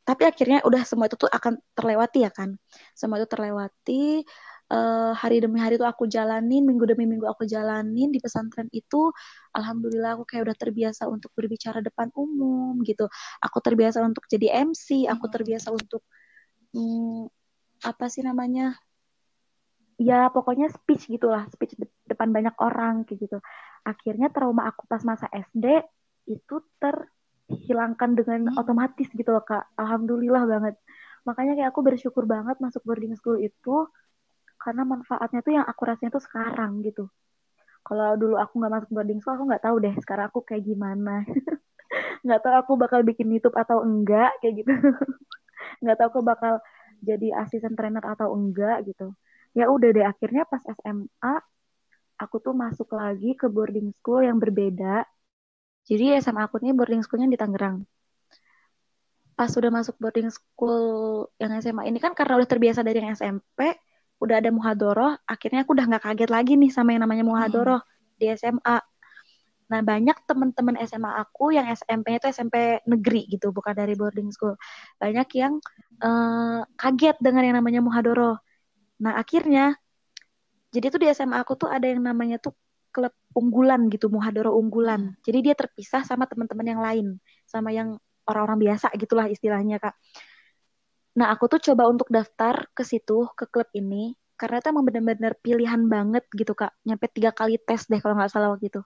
tapi 0.06 0.24
akhirnya 0.26 0.62
udah 0.66 0.82
semua 0.86 1.10
itu 1.10 1.18
tuh 1.18 1.30
akan 1.30 1.58
terlewati 1.78 2.26
ya 2.26 2.32
kan. 2.34 2.58
Semua 2.94 3.18
itu 3.22 3.28
terlewati 3.30 4.22
uh, 4.70 5.14
hari 5.18 5.42
demi 5.42 5.58
hari 5.62 5.78
tuh 5.82 5.90
aku 5.90 6.06
jalanin 6.10 6.62
minggu 6.66 6.86
demi 6.90 7.06
minggu 7.10 7.26
aku 7.26 7.46
jalanin 7.50 8.10
di 8.14 8.20
pesantren 8.22 8.70
itu 8.74 9.10
alhamdulillah 9.54 10.18
aku 10.18 10.24
kayak 10.30 10.50
udah 10.50 10.58
terbiasa 10.58 11.10
untuk 11.10 11.34
berbicara 11.38 11.82
depan 11.82 12.10
umum 12.18 12.78
gitu. 12.86 13.10
Aku 13.42 13.58
terbiasa 13.62 14.02
untuk 14.06 14.26
jadi 14.30 14.66
MC 14.66 15.10
aku 15.10 15.26
terbiasa 15.30 15.74
untuk 15.74 16.02
hmm, 16.74 17.30
apa 17.86 18.06
sih 18.10 18.22
namanya 18.26 18.78
ya 19.96 20.28
pokoknya 20.28 20.68
speech 20.76 21.08
gitulah 21.08 21.48
speech 21.48 21.80
de 21.80 21.88
depan 22.04 22.30
banyak 22.36 22.52
orang 22.60 23.08
kayak 23.08 23.20
gitu 23.28 23.38
akhirnya 23.86 24.34
trauma 24.34 24.66
aku 24.66 24.90
pas 24.90 25.06
masa 25.06 25.30
SD 25.30 25.86
itu 26.26 26.56
terhilangkan 26.82 28.18
dengan 28.18 28.50
hmm. 28.52 28.58
otomatis 28.58 29.08
gitu 29.14 29.30
loh 29.30 29.46
kak. 29.46 29.70
Alhamdulillah 29.78 30.44
banget. 30.50 30.76
Makanya 31.24 31.54
kayak 31.54 31.70
aku 31.70 31.82
bersyukur 31.86 32.26
banget 32.26 32.58
masuk 32.58 32.82
boarding 32.82 33.14
school 33.14 33.38
itu 33.38 33.86
karena 34.58 34.82
manfaatnya 34.82 35.46
tuh 35.46 35.54
yang 35.62 35.66
aku 35.70 35.82
rasain 35.86 36.10
tuh 36.10 36.22
sekarang 36.22 36.82
gitu. 36.82 37.06
Kalau 37.86 38.18
dulu 38.18 38.42
aku 38.42 38.58
nggak 38.58 38.74
masuk 38.74 38.90
boarding 38.90 39.22
school 39.22 39.38
aku 39.38 39.46
nggak 39.46 39.64
tahu 39.64 39.76
deh 39.78 39.94
sekarang 40.02 40.26
aku 40.34 40.42
kayak 40.42 40.66
gimana. 40.66 41.22
Nggak 42.26 42.42
tahu 42.42 42.56
aku 42.58 42.72
bakal 42.82 43.06
bikin 43.06 43.30
YouTube 43.30 43.54
atau 43.54 43.86
enggak 43.86 44.34
kayak 44.42 44.66
gitu. 44.66 44.74
Nggak 45.86 45.96
tahu 46.02 46.08
aku 46.18 46.22
bakal 46.26 46.54
jadi 47.06 47.38
asisten 47.38 47.78
trainer 47.78 48.02
atau 48.02 48.34
enggak 48.34 48.82
gitu. 48.90 49.14
Ya 49.54 49.70
udah 49.70 49.94
deh 49.94 50.02
akhirnya 50.02 50.50
pas 50.50 50.66
SMA 50.66 51.34
aku 52.16 52.40
tuh 52.40 52.56
masuk 52.56 52.96
lagi 52.96 53.36
ke 53.36 53.48
boarding 53.52 53.92
school 54.00 54.24
yang 54.24 54.40
berbeda. 54.40 55.04
Jadi 55.86 56.18
SMA 56.24 56.48
aku 56.50 56.58
ini 56.64 56.74
boarding 56.74 57.04
schoolnya 57.06 57.30
di 57.30 57.38
Tangerang. 57.38 57.86
Pas 59.36 59.52
udah 59.52 59.72
masuk 59.72 60.00
boarding 60.00 60.32
school 60.32 61.28
yang 61.38 61.52
SMA 61.60 61.92
ini 61.92 62.00
kan 62.00 62.16
karena 62.16 62.40
udah 62.40 62.50
terbiasa 62.50 62.82
dari 62.82 63.04
yang 63.04 63.14
SMP 63.14 63.76
udah 64.24 64.40
ada 64.40 64.48
muhadoroh 64.48 65.12
akhirnya 65.28 65.68
aku 65.68 65.76
udah 65.76 65.86
nggak 65.92 66.04
kaget 66.08 66.30
lagi 66.32 66.56
nih 66.56 66.72
sama 66.72 66.96
yang 66.96 67.04
namanya 67.04 67.28
muhadoroh 67.28 67.84
hmm. 67.84 68.16
di 68.16 68.32
SMA 68.32 68.80
nah 69.66 69.82
banyak 69.82 70.18
teman-teman 70.30 70.78
SMA 70.86 71.12
aku 71.20 71.50
yang 71.52 71.66
SMP 71.74 72.22
itu 72.22 72.30
SMP 72.30 72.86
negeri 72.86 73.26
gitu 73.26 73.50
bukan 73.50 73.74
dari 73.74 73.98
boarding 73.98 74.30
school. 74.30 74.54
Banyak 75.02 75.26
yang 75.34 75.58
uh, 76.06 76.62
kaget 76.78 77.18
dengan 77.18 77.50
yang 77.50 77.58
namanya 77.58 77.82
muhadoroh. 77.82 78.38
Nah 79.02 79.18
akhirnya 79.18 79.74
jadi 80.76 80.92
tuh 80.92 81.00
di 81.00 81.08
SMA 81.16 81.40
aku 81.40 81.56
tuh 81.56 81.72
ada 81.72 81.88
yang 81.88 82.04
namanya 82.04 82.36
tuh 82.44 82.52
klub 82.92 83.12
unggulan 83.36 83.92
gitu, 83.92 84.08
muhadoro 84.08 84.56
unggulan. 84.56 85.16
Hmm. 85.16 85.24
Jadi 85.24 85.52
dia 85.52 85.56
terpisah 85.56 86.04
sama 86.04 86.28
teman-teman 86.28 86.68
yang 86.68 86.82
lain, 86.84 87.08
sama 87.48 87.72
yang 87.72 88.00
orang-orang 88.28 88.72
biasa 88.72 88.92
gitulah 88.96 89.28
istilahnya 89.28 89.80
kak. 89.80 89.96
Nah 91.20 91.32
aku 91.32 91.48
tuh 91.48 91.60
coba 91.72 91.88
untuk 91.88 92.08
daftar 92.12 92.68
ke 92.76 92.84
situ 92.84 93.28
ke 93.40 93.48
klub 93.48 93.68
ini 93.72 94.16
karena 94.36 94.60
itu 94.60 94.68
emang 94.68 94.84
bener-bener 94.84 95.34
pilihan 95.40 95.82
banget 95.88 96.24
gitu 96.36 96.52
kak. 96.52 96.76
Nyampe 96.84 97.08
tiga 97.12 97.32
kali 97.32 97.56
tes 97.60 97.88
deh 97.88 98.00
kalau 98.04 98.20
nggak 98.20 98.32
salah 98.32 98.52
waktu 98.52 98.68
itu. 98.68 98.82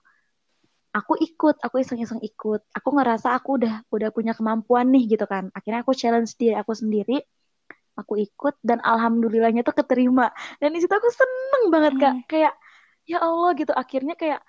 Aku 0.90 1.14
ikut, 1.18 1.62
aku 1.62 1.82
iseng-iseng 1.82 2.18
ikut. 2.18 2.66
Aku 2.74 2.88
ngerasa 2.90 3.34
aku 3.38 3.62
udah 3.62 3.86
udah 3.94 4.10
punya 4.10 4.34
kemampuan 4.34 4.90
nih 4.90 5.14
gitu 5.14 5.26
kan. 5.26 5.50
Akhirnya 5.54 5.86
aku 5.86 5.94
challenge 5.94 6.34
diri 6.34 6.58
aku 6.58 6.74
sendiri 6.74 7.22
aku 7.96 8.20
ikut 8.20 8.54
dan 8.62 8.78
alhamdulillahnya 8.82 9.66
tuh 9.66 9.74
keterima. 9.74 10.30
Dan 10.58 10.74
di 10.74 10.80
situ 10.82 10.92
aku 10.92 11.10
seneng 11.10 11.64
banget 11.72 11.92
kak. 11.98 12.12
Hmm. 12.12 12.22
kayak 12.26 12.54
ya 13.06 13.18
Allah 13.22 13.50
gitu. 13.56 13.72
Akhirnya 13.74 14.14
kayak 14.14 14.40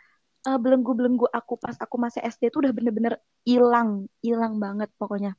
uh, 0.47 0.57
belenggu-belenggu 0.57 1.27
aku 1.29 1.57
pas 1.57 1.75
aku 1.77 1.95
masih 1.97 2.21
SD 2.25 2.53
tuh 2.53 2.65
udah 2.67 2.73
bener-bener 2.73 3.17
hilang 3.45 4.05
hilang 4.21 4.57
banget 4.57 4.89
pokoknya. 4.97 5.37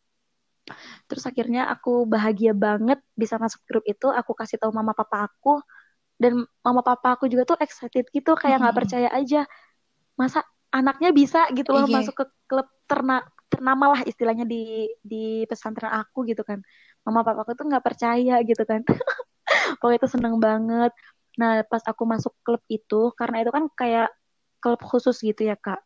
Terus 1.11 1.25
akhirnya 1.27 1.67
aku 1.69 2.07
bahagia 2.07 2.55
banget 2.55 3.03
bisa 3.19 3.37
masuk 3.37 3.62
grup 3.67 3.85
itu. 3.85 4.09
Aku 4.11 4.33
kasih 4.33 4.59
tahu 4.62 4.71
mama 4.71 4.95
papa 4.95 5.27
aku. 5.27 5.61
Dan 6.17 6.47
mama 6.62 6.87
papa 6.87 7.19
aku 7.19 7.27
juga 7.27 7.43
tuh 7.43 7.59
excited 7.59 8.07
gitu 8.15 8.38
kayak 8.38 8.62
nggak 8.62 8.75
hmm. 8.75 8.81
percaya 8.85 9.09
aja. 9.11 9.43
Masa 10.15 10.47
anaknya 10.73 11.12
bisa 11.12 11.45
gitu 11.53 11.69
loh 11.71 11.85
yeah. 11.85 12.01
masuk 12.01 12.15
ke 12.17 12.25
klub 12.49 12.67
terna 12.88 13.21
ternama 13.53 13.93
lah 13.93 14.01
istilahnya 14.09 14.49
di 14.49 14.88
di 15.05 15.45
pesantren 15.45 15.93
aku 15.93 16.25
gitu 16.25 16.41
kan 16.41 16.65
mama 17.03 17.27
papa 17.27 17.43
aku 17.43 17.53
tuh 17.59 17.67
nggak 17.69 17.85
percaya 17.85 18.41
gitu 18.43 18.62
kan 18.62 18.83
pokoknya 19.79 19.99
itu 20.03 20.09
seneng 20.11 20.37
banget 20.38 20.93
nah 21.37 21.65
pas 21.65 21.83
aku 21.88 22.05
masuk 22.05 22.33
klub 22.45 22.62
itu 22.69 23.11
karena 23.17 23.43
itu 23.43 23.51
kan 23.51 23.65
kayak 23.73 24.09
klub 24.61 24.81
khusus 24.85 25.17
gitu 25.25 25.49
ya 25.49 25.57
kak 25.57 25.81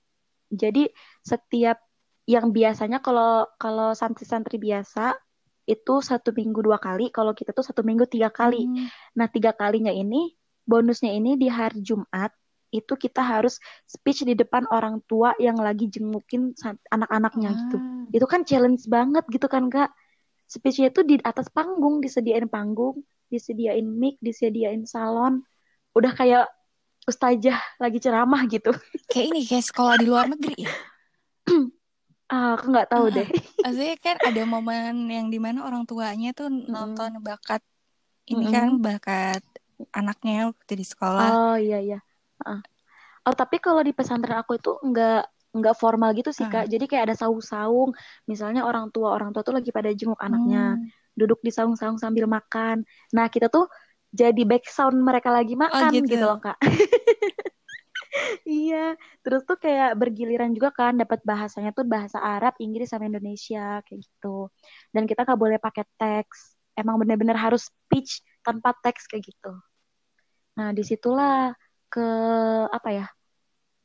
jadi 0.51 0.91
setiap 1.23 1.81
yang 2.27 2.51
biasanya 2.51 2.99
kalau 2.99 3.47
kalau 3.57 3.95
santri-santri 3.95 4.59
biasa 4.59 5.15
itu 5.67 5.95
satu 6.03 6.31
minggu 6.35 6.63
dua 6.63 6.79
kali 6.79 7.11
kalau 7.11 7.35
kita 7.35 7.55
tuh 7.55 7.63
satu 7.63 7.83
minggu 7.83 8.07
tiga 8.07 8.31
kali 8.31 8.67
hmm. 8.67 8.87
nah 9.19 9.27
tiga 9.31 9.55
kalinya 9.55 9.91
ini 9.91 10.35
bonusnya 10.67 11.15
ini 11.15 11.39
di 11.39 11.47
hari 11.47 11.83
Jumat 11.83 12.35
itu 12.75 12.99
kita 12.99 13.23
harus 13.23 13.63
speech 13.87 14.27
di 14.27 14.35
depan 14.35 14.67
orang 14.75 14.99
tua 15.07 15.33
yang 15.39 15.57
lagi 15.57 15.87
jengukin 15.87 16.53
anak-anaknya 16.91 17.51
hmm. 17.55 17.59
gitu. 17.63 17.77
Ah. 17.79 18.17
Itu 18.21 18.27
kan 18.27 18.43
challenge 18.43 18.85
banget 18.91 19.25
gitu 19.31 19.47
kan 19.47 19.71
kak. 19.71 19.95
Speechnya 20.47 20.95
itu 20.95 21.03
di 21.03 21.19
atas 21.23 21.51
panggung, 21.51 21.99
disediain 21.99 22.47
panggung, 22.47 23.03
disediain 23.27 23.83
mic, 23.83 24.17
disediain 24.23 24.87
salon. 24.87 25.43
Udah 25.93 26.15
kayak 26.15 26.47
ustazah 27.07 27.59
lagi 27.79 27.99
ceramah 28.03 28.43
gitu. 28.51 28.75
Kayak 29.11 29.27
ini 29.31 29.41
kayak 29.47 29.67
sekolah 29.71 29.95
di 29.95 30.07
luar 30.11 30.27
negeri 30.27 30.67
ya. 30.67 30.75
Ah, 32.27 32.59
aku 32.59 32.75
nggak 32.75 32.91
tahu 32.91 33.07
uh, 33.07 33.23
deh. 33.23 33.29
Maksudnya 33.63 33.97
kan 34.03 34.19
ada 34.19 34.43
momen 34.43 35.07
yang 35.07 35.31
di 35.31 35.39
mana 35.39 35.63
orang 35.63 35.87
tuanya 35.87 36.35
tuh 36.35 36.51
nonton 36.51 37.23
bakat 37.23 37.63
ini 38.27 38.51
mm 38.51 38.51
kan 38.51 38.69
bakat 38.83 39.43
anaknya 39.95 40.51
waktu 40.51 40.75
di 40.75 40.83
sekolah. 40.83 41.31
Oh 41.31 41.55
iya 41.55 41.79
iya. 41.79 41.99
Uh. 42.43 42.59
Oh 43.31 43.35
tapi 43.35 43.63
kalau 43.63 43.79
di 43.87 43.95
pesantren 43.95 44.43
aku 44.43 44.59
itu 44.59 44.75
nggak 44.75 45.23
nggak 45.61 45.77
formal 45.77 46.13
gitu 46.13 46.31
sih 46.31 46.47
kak. 46.47 46.67
Hmm. 46.67 46.73
Jadi 46.73 46.85
kayak 46.87 47.13
ada 47.13 47.17
saung-saung. 47.17 47.93
Misalnya 48.29 48.65
orang 48.65 48.93
tua 48.93 49.13
orang 49.15 49.33
tua 49.33 49.43
tuh 49.43 49.57
lagi 49.57 49.73
pada 49.73 49.91
jenguk 49.93 50.19
anaknya, 50.21 50.77
hmm. 50.77 51.17
duduk 51.17 51.41
di 51.41 51.51
saung-saung 51.53 51.97
sambil 51.97 52.29
makan. 52.29 52.85
Nah 53.17 53.27
kita 53.33 53.49
tuh 53.49 53.67
jadi 54.15 54.43
back 54.49 54.69
sound 54.71 54.97
mereka 55.01 55.29
lagi 55.29 55.55
oh, 55.57 55.61
makan 55.61 55.91
oh, 55.91 55.95
gitu. 55.97 56.09
gitu 56.17 56.25
loh 56.25 56.39
kak. 56.41 56.59
iya. 58.49 58.95
Terus 59.21 59.43
tuh 59.45 59.59
kayak 59.61 59.99
bergiliran 59.99 60.53
juga 60.57 60.73
kan 60.73 60.97
dapat 60.97 61.21
bahasanya 61.27 61.73
tuh 61.77 61.85
bahasa 61.85 62.21
Arab, 62.23 62.57
Inggris 62.63 62.93
sama 62.93 63.09
Indonesia 63.11 63.81
kayak 63.85 64.01
gitu. 64.01 64.49
Dan 64.93 65.05
kita 65.05 65.27
nggak 65.27 65.41
boleh 65.41 65.59
pakai 65.61 65.85
teks. 65.97 66.57
Emang 66.77 67.01
bener-bener 67.01 67.37
harus 67.37 67.69
speech 67.69 68.21
tanpa 68.45 68.77
teks 68.85 69.09
kayak 69.09 69.27
gitu. 69.33 69.53
Nah 70.57 70.73
di 70.73 70.85
situlah 70.85 71.53
ke 71.87 72.09
apa 72.69 72.89
ya 72.93 73.07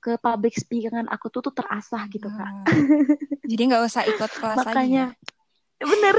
ke 0.02 0.18
public 0.18 0.58
speakingan 0.58 1.06
aku 1.08 1.30
tuh 1.30 1.46
tuh 1.46 1.54
terasah 1.54 2.10
gitu 2.10 2.26
hmm. 2.26 2.38
kak 2.42 2.54
jadi 3.52 3.62
nggak 3.70 3.84
usah 3.86 4.04
ikut 4.10 4.32
kelas 4.34 4.58
makanya 4.66 5.14
lagi 5.14 5.80
ya? 5.80 5.86
bener 5.86 6.16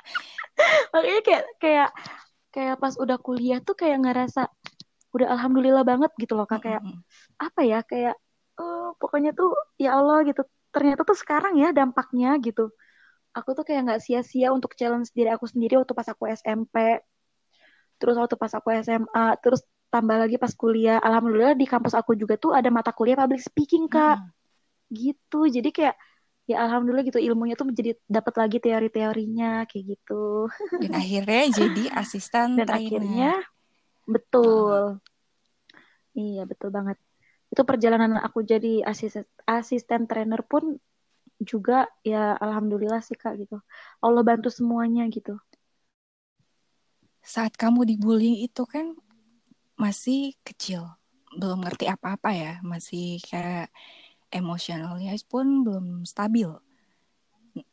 makanya 0.92 1.20
kayak 1.22 1.44
kayak 1.62 1.90
kayak 2.50 2.76
pas 2.82 2.94
udah 2.98 3.18
kuliah 3.22 3.62
tuh 3.62 3.78
kayak 3.78 4.02
ngerasa 4.02 4.50
udah 5.14 5.28
alhamdulillah 5.30 5.86
banget 5.86 6.10
gitu 6.18 6.34
loh 6.34 6.50
kak 6.50 6.66
kayak 6.66 6.82
hmm. 6.82 6.98
apa 7.38 7.60
ya 7.62 7.80
kayak 7.86 8.14
oh, 8.58 8.94
pokoknya 8.98 9.30
tuh 9.32 9.54
ya 9.78 9.94
Allah 9.94 10.26
gitu 10.26 10.42
ternyata 10.74 11.06
tuh 11.06 11.18
sekarang 11.18 11.58
ya 11.58 11.70
dampaknya 11.70 12.38
gitu 12.42 12.74
aku 13.30 13.54
tuh 13.54 13.62
kayak 13.62 13.86
nggak 13.86 14.02
sia-sia 14.02 14.50
untuk 14.50 14.74
challenge 14.74 15.14
diri 15.14 15.30
aku 15.30 15.46
sendiri 15.46 15.78
waktu 15.78 15.94
pas 15.94 16.06
aku 16.10 16.26
SMP 16.30 16.98
terus 18.02 18.14
waktu 18.18 18.34
pas 18.34 18.50
aku 18.50 18.74
SMA 18.82 19.26
terus 19.38 19.62
tambah 19.90 20.16
lagi 20.16 20.38
pas 20.38 20.54
kuliah 20.54 21.02
alhamdulillah 21.02 21.58
di 21.58 21.66
kampus 21.66 21.98
aku 21.98 22.14
juga 22.14 22.38
tuh 22.38 22.54
ada 22.54 22.70
mata 22.70 22.94
kuliah 22.94 23.18
public 23.18 23.42
speaking 23.42 23.90
kak 23.90 24.22
hmm. 24.22 24.30
gitu 24.94 25.50
jadi 25.50 25.70
kayak 25.74 25.96
ya 26.46 26.66
alhamdulillah 26.66 27.06
gitu 27.06 27.18
ilmunya 27.18 27.54
tuh 27.54 27.68
menjadi 27.68 27.94
dapat 28.10 28.34
lagi 28.38 28.58
teori-teorinya 28.58 29.66
kayak 29.70 29.98
gitu 29.98 30.50
dan 30.82 30.92
akhirnya 31.02 31.44
jadi 31.50 31.84
asisten 31.94 32.58
dan 32.58 32.66
trainer. 32.66 32.78
akhirnya 32.78 33.32
betul 34.06 34.98
oh. 34.98 35.10
Iya, 36.14 36.42
betul 36.46 36.74
banget. 36.74 36.98
Itu 37.50 37.62
perjalanan 37.66 38.18
aku 38.18 38.42
jadi 38.46 38.82
asisten 38.86 39.26
asisten 39.46 40.06
trainer 40.06 40.42
pun 40.46 40.78
juga 41.40 41.88
ya 42.06 42.36
alhamdulillah 42.36 43.02
sih 43.02 43.18
Kak 43.18 43.40
gitu. 43.42 43.58
Allah 44.02 44.22
bantu 44.22 44.52
semuanya 44.52 45.06
gitu. 45.10 45.38
Saat 47.20 47.54
kamu 47.58 47.86
dibullying 47.86 48.42
itu 48.42 48.62
kan 48.66 48.96
masih 49.80 50.36
kecil, 50.44 50.84
belum 51.32 51.64
ngerti 51.64 51.88
apa-apa 51.88 52.36
ya, 52.36 52.52
masih 52.60 53.16
kayak 53.24 53.72
emosionalnya 54.28 55.16
pun 55.24 55.64
belum 55.64 56.04
stabil. 56.04 56.52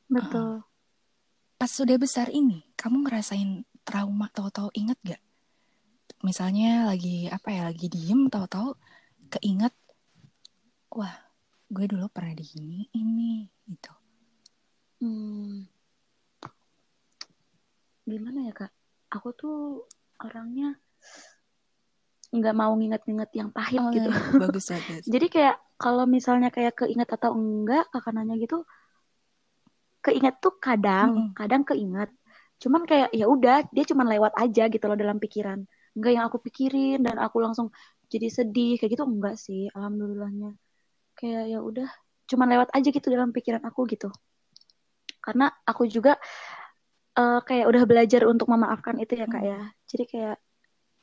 Betul. 0.08 0.64
Uh, 0.64 0.66
pas 1.60 1.68
sudah 1.68 2.00
besar 2.00 2.32
ini, 2.32 2.64
kamu 2.80 3.04
ngerasain 3.04 3.68
trauma 3.84 4.32
tahu-tahu 4.32 4.72
inget 4.72 4.96
gak? 5.04 5.22
Misalnya 6.24 6.88
lagi 6.88 7.28
apa 7.28 7.52
ya, 7.52 7.68
lagi 7.68 7.92
diem 7.92 8.32
tahu-tahu 8.32 8.72
keinget, 9.28 9.76
wah 10.96 11.14
gue 11.68 11.86
dulu 11.92 12.08
pernah 12.08 12.32
di 12.32 12.48
ini 12.56 12.88
ini 12.96 13.44
gitu. 13.68 13.94
Hmm. 15.04 15.68
Gimana 18.08 18.48
ya 18.48 18.54
kak? 18.56 18.72
Aku 19.12 19.36
tuh 19.36 19.84
orangnya 20.24 20.80
nggak 22.28 22.56
mau 22.56 22.74
nginget-nginget 22.76 23.32
yang 23.36 23.50
pahit 23.56 23.80
oh, 23.80 23.92
gitu. 23.92 24.10
Ya, 24.12 24.20
bagus 24.44 24.66
bagus. 24.68 25.04
Jadi 25.08 25.28
kayak 25.32 25.56
kalau 25.80 26.04
misalnya 26.04 26.50
kayak 26.52 26.76
keinget 26.76 27.08
atau 27.08 27.32
enggak 27.38 27.88
kakak 27.94 28.12
nanya 28.16 28.36
gitu, 28.36 28.68
keinget 30.04 30.36
tuh 30.44 30.56
kadang, 30.60 31.10
mm 31.14 31.22
-hmm. 31.32 31.36
kadang 31.38 31.64
keinget. 31.64 32.10
Cuman 32.58 32.84
kayak 32.84 33.14
ya 33.14 33.26
udah 33.30 33.70
dia 33.72 33.86
cuman 33.88 34.08
lewat 34.12 34.34
aja 34.36 34.68
gitu 34.68 34.86
loh 34.90 34.98
dalam 35.00 35.22
pikiran. 35.22 35.64
Enggak 35.96 36.12
yang 36.14 36.26
aku 36.28 36.38
pikirin 36.44 37.06
dan 37.06 37.16
aku 37.22 37.40
langsung 37.40 37.72
jadi 38.12 38.28
sedih 38.32 38.76
kayak 38.80 38.98
gitu 39.00 39.04
enggak 39.08 39.36
sih, 39.40 39.72
alhamdulillahnya. 39.72 40.56
Kayak 41.16 41.44
ya 41.48 41.60
udah 41.64 41.88
cuman 42.28 42.48
lewat 42.52 42.70
aja 42.76 42.90
gitu 42.92 43.08
dalam 43.08 43.32
pikiran 43.32 43.64
aku 43.64 43.88
gitu. 43.88 44.12
Karena 45.24 45.48
aku 45.64 45.88
juga 45.88 46.20
uh, 47.16 47.40
kayak 47.44 47.66
udah 47.68 47.84
belajar 47.88 48.28
untuk 48.28 48.52
memaafkan 48.52 49.00
itu 49.00 49.16
ya 49.16 49.28
kak 49.28 49.44
ya. 49.44 49.62
Jadi 49.88 50.04
kayak 50.08 50.38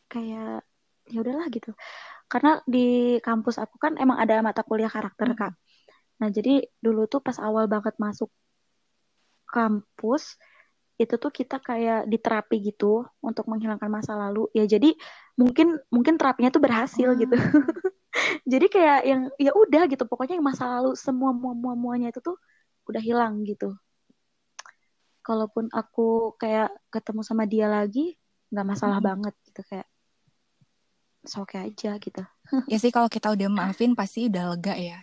kayak 0.08 0.64
ya 1.08 1.20
udahlah 1.20 1.46
gitu 1.52 1.76
karena 2.28 2.60
di 2.64 3.18
kampus 3.20 3.60
aku 3.60 3.76
kan 3.76 4.00
emang 4.00 4.16
ada 4.16 4.40
mata 4.40 4.64
kuliah 4.64 4.88
karakter 4.88 5.32
hmm. 5.32 5.38
kak 5.38 5.52
nah 6.18 6.28
jadi 6.30 6.64
dulu 6.80 7.10
tuh 7.10 7.20
pas 7.20 7.36
awal 7.42 7.66
banget 7.66 7.94
masuk 8.00 8.30
kampus 9.50 10.38
itu 10.94 11.18
tuh 11.18 11.34
kita 11.34 11.58
kayak 11.58 12.06
diterapi 12.06 12.70
gitu 12.70 13.02
untuk 13.18 13.50
menghilangkan 13.50 13.90
masa 13.90 14.14
lalu 14.14 14.46
ya 14.54 14.62
jadi 14.62 14.94
mungkin 15.34 15.74
mungkin 15.90 16.14
terapinya 16.14 16.54
tuh 16.54 16.62
berhasil 16.62 17.10
oh. 17.10 17.18
gitu 17.18 17.34
jadi 18.52 18.66
kayak 18.70 19.00
yang 19.02 19.22
ya 19.42 19.50
udah 19.50 19.90
gitu 19.90 20.06
pokoknya 20.06 20.38
yang 20.38 20.46
masa 20.46 20.70
lalu 20.78 20.94
semua 20.94 21.34
mua 21.34 21.74
muanya 21.74 22.14
itu 22.14 22.22
tuh 22.22 22.38
udah 22.86 23.02
hilang 23.02 23.42
gitu 23.42 23.74
kalaupun 25.26 25.66
aku 25.74 26.38
kayak 26.38 26.70
ketemu 26.94 27.20
sama 27.26 27.42
dia 27.48 27.66
lagi 27.66 28.14
nggak 28.54 28.66
masalah 28.76 29.02
hmm. 29.02 29.08
banget 29.10 29.34
gitu 29.50 29.60
kayak 29.66 29.88
oke 31.32 31.56
aja 31.56 31.96
gitu. 31.96 32.22
ya 32.72 32.76
sih 32.76 32.92
kalau 32.92 33.08
kita 33.08 33.32
udah 33.32 33.48
maafin 33.48 33.96
pasti 33.96 34.28
udah 34.28 34.52
lega 34.52 34.74
ya. 34.76 34.98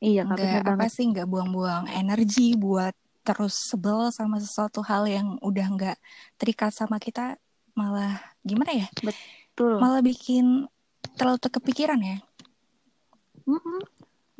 Iya, 0.00 0.24
nggak 0.24 0.64
apa 0.64 0.72
banget. 0.80 0.90
sih 0.96 1.04
nggak 1.12 1.28
buang-buang 1.28 1.90
energi 1.92 2.56
buat 2.56 2.96
terus 3.20 3.52
sebel 3.68 4.08
sama 4.08 4.40
sesuatu 4.40 4.80
hal 4.80 5.04
yang 5.04 5.36
udah 5.44 5.66
nggak 5.76 5.98
terikat 6.40 6.72
sama 6.72 6.96
kita 6.96 7.36
malah 7.76 8.16
gimana 8.40 8.72
ya? 8.72 8.88
Betul. 9.04 9.76
Malah 9.76 10.00
bikin 10.00 10.64
terlalu 11.20 11.36
kepikiran 11.52 12.00
ya. 12.00 12.16
Mm 13.44 13.60
-mm, 13.60 13.78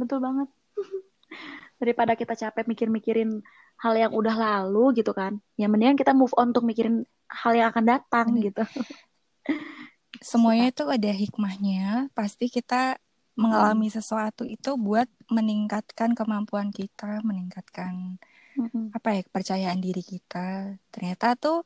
betul 0.00 0.18
banget. 0.22 0.48
Daripada 1.80 2.16
kita 2.16 2.33
capek 2.33 2.64
mikir-mikirin 2.64 3.44
hal 3.80 3.94
yang 3.96 4.12
udah 4.16 4.37
lalu 4.37 4.96
gitu 5.00 5.12
kan, 5.12 5.40
ya 5.56 5.68
mendingan 5.68 5.96
kita 5.96 6.12
move 6.16 6.33
on 6.37 6.52
untuk 6.52 6.64
mikirin 6.64 7.04
hal 7.30 7.52
yang 7.54 7.70
akan 7.70 7.85
datang 7.87 8.26
gitu 8.42 8.61
semuanya 10.18 10.75
itu 10.75 10.83
ada 10.90 11.11
hikmahnya. 11.14 12.11
Pasti 12.11 12.51
kita 12.51 12.99
mengalami 13.38 13.88
hmm. 13.88 13.96
sesuatu 14.03 14.42
itu 14.42 14.75
buat 14.75 15.07
meningkatkan 15.31 16.18
kemampuan 16.18 16.75
kita, 16.75 17.23
meningkatkan 17.23 18.18
hmm. 18.59 18.90
apa 18.90 19.09
ya 19.14 19.23
kepercayaan 19.23 19.79
diri 19.79 20.03
kita. 20.03 20.75
Ternyata 20.90 21.38
tuh 21.38 21.62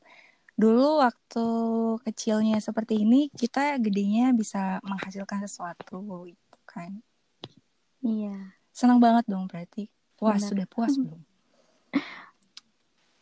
dulu 0.55 1.03
waktu 1.03 1.45
kecilnya 2.07 2.63
seperti 2.63 3.03
ini 3.03 3.27
kita 3.33 3.75
gedenya 3.81 4.31
bisa 4.31 4.79
menghasilkan 4.85 5.43
sesuatu 5.43 6.23
itu 6.29 6.59
kan. 6.69 7.01
Iya. 8.05 8.55
Senang 8.71 9.01
banget 9.01 9.25
dong 9.27 9.49
berarti. 9.49 9.89
Puas 10.15 10.39
Benar. 10.39 10.49
sudah 10.53 10.67
puas 10.69 10.93
belum? 11.01 11.21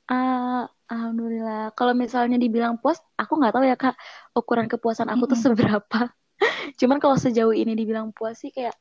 Uh, 0.04 0.68
alhamdulillah. 0.92 1.72
Kalau 1.74 1.96
misalnya 1.96 2.36
dibilang 2.36 2.76
puas, 2.80 3.00
aku 3.16 3.40
nggak 3.40 3.54
tahu 3.56 3.64
ya 3.64 3.76
kak 3.80 3.96
ukuran 4.36 4.68
kepuasan 4.68 5.08
aku 5.08 5.32
tuh 5.32 5.40
seberapa. 5.40 6.12
Cuman 6.80 7.00
kalau 7.00 7.16
sejauh 7.16 7.56
ini 7.56 7.74
dibilang 7.74 8.12
puas 8.12 8.40
sih 8.44 8.52
kayak 8.52 8.76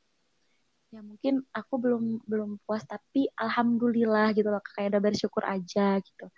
ya 0.93 1.01
mungkin 1.01 1.41
aku 1.57 1.81
belum 1.81 2.21
belum 2.29 2.61
puas 2.69 2.85
tapi 2.85 3.25
alhamdulillah 3.33 4.37
gitu 4.37 4.53
loh 4.53 4.61
kayak 4.61 4.93
udah 4.93 5.01
bersyukur 5.01 5.41
aja 5.41 5.97
gitu 6.05 6.29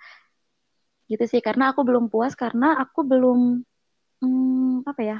gitu 1.11 1.25
sih 1.27 1.42
karena 1.42 1.75
aku 1.75 1.83
belum 1.83 2.07
puas 2.07 2.38
karena 2.38 2.79
aku 2.79 3.03
belum 3.03 3.66
hmm, 4.23 4.87
apa 4.87 5.03
ya 5.03 5.18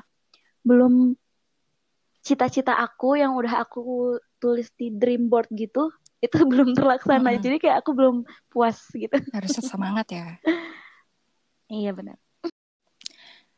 belum 0.63 1.19
cita-cita 2.23 2.79
aku 2.79 3.19
yang 3.19 3.35
udah 3.35 3.67
aku 3.67 4.17
tulis 4.39 4.71
di 4.79 4.95
dream 4.95 5.27
board 5.27 5.51
gitu 5.51 5.91
itu 6.25 6.39
belum 6.51 6.73
terlaksana. 6.73 7.37
Hmm. 7.37 7.43
jadi 7.43 7.57
kayak 7.61 7.77
aku 7.85 7.91
belum 7.93 8.17
puas 8.49 8.81
gitu. 8.93 9.15
Harus 9.37 9.55
semangat 9.61 10.07
ya. 10.11 10.27
Iya 11.69 11.93
benar. 11.93 12.17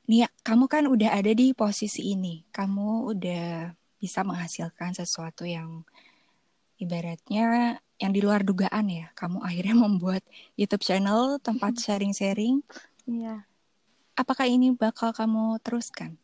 Nia 0.07 0.31
kamu 0.46 0.70
kan 0.70 0.87
udah 0.87 1.18
ada 1.18 1.33
di 1.35 1.50
posisi 1.55 2.14
ini. 2.14 2.46
Kamu 2.55 3.11
udah 3.11 3.74
bisa 3.98 4.22
menghasilkan 4.22 4.94
sesuatu 4.94 5.42
yang 5.42 5.83
ibaratnya 6.79 7.79
yang 7.96 8.12
di 8.12 8.20
luar 8.22 8.46
dugaan 8.46 8.87
ya. 8.90 9.11
Kamu 9.14 9.42
akhirnya 9.42 9.74
membuat 9.87 10.22
YouTube 10.55 10.83
channel 10.87 11.38
tempat 11.42 11.79
sharing-sharing. 11.79 12.62
Iya. 13.07 13.46
Apakah 14.16 14.48
ini 14.48 14.72
bakal 14.72 15.12
kamu 15.12 15.61
teruskan 15.61 16.16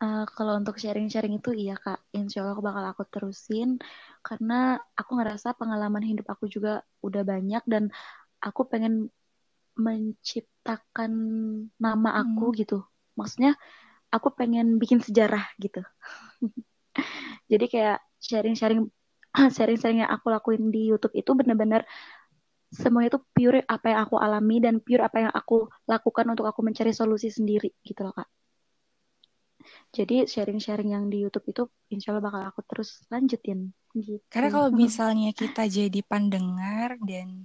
Uh, 0.00 0.24
kalau 0.32 0.56
untuk 0.56 0.80
sharing-sharing 0.80 1.36
itu 1.36 1.52
iya 1.52 1.76
kak, 1.76 2.00
insya 2.16 2.40
Allah 2.40 2.56
aku 2.56 2.64
bakal 2.64 2.84
aku 2.88 3.04
terusin 3.04 3.76
karena 4.24 4.80
aku 4.96 5.12
ngerasa 5.20 5.52
pengalaman 5.60 6.00
hidup 6.00 6.24
aku 6.32 6.48
juga 6.48 6.80
udah 7.04 7.20
banyak 7.20 7.60
dan 7.68 7.92
aku 8.40 8.64
pengen 8.64 9.12
menciptakan 9.76 11.12
nama 11.76 12.10
aku 12.16 12.48
hmm. 12.48 12.56
gitu. 12.64 12.78
Maksudnya 13.12 13.60
aku 14.08 14.32
pengen 14.32 14.80
bikin 14.80 15.04
sejarah 15.04 15.44
gitu. 15.60 15.84
Jadi 17.52 17.64
kayak 17.68 18.00
sharing-sharing 18.24 18.88
sharing-sharing 19.56 20.00
yang 20.00 20.12
aku 20.16 20.32
lakuin 20.32 20.72
di 20.72 20.88
YouTube 20.88 21.12
itu 21.12 21.30
bener-bener 21.36 21.84
semuanya 22.72 23.18
itu 23.18 23.20
pure 23.34 23.60
apa 23.66 23.86
yang 23.92 24.00
aku 24.06 24.16
alami 24.16 24.64
dan 24.64 24.80
pure 24.80 25.02
apa 25.02 25.28
yang 25.28 25.32
aku 25.34 25.68
lakukan 25.84 26.24
untuk 26.32 26.46
aku 26.46 26.64
mencari 26.64 26.94
solusi 26.96 27.28
sendiri 27.28 27.68
gitu 27.84 28.00
loh 28.06 28.14
kak. 28.16 28.39
Jadi 29.90 30.26
sharing-sharing 30.26 30.94
yang 30.94 31.04
di 31.10 31.24
YouTube 31.24 31.46
itu 31.50 31.62
insya 31.92 32.14
Allah 32.14 32.24
bakal 32.24 32.42
aku 32.46 32.60
terus 32.66 33.02
lanjutin. 33.12 33.74
Gitu. 33.94 34.22
Karena 34.30 34.48
kalau 34.50 34.68
misalnya 34.82 35.30
kita 35.34 35.66
jadi 35.66 36.00
pendengar 36.06 36.96
dan 37.02 37.44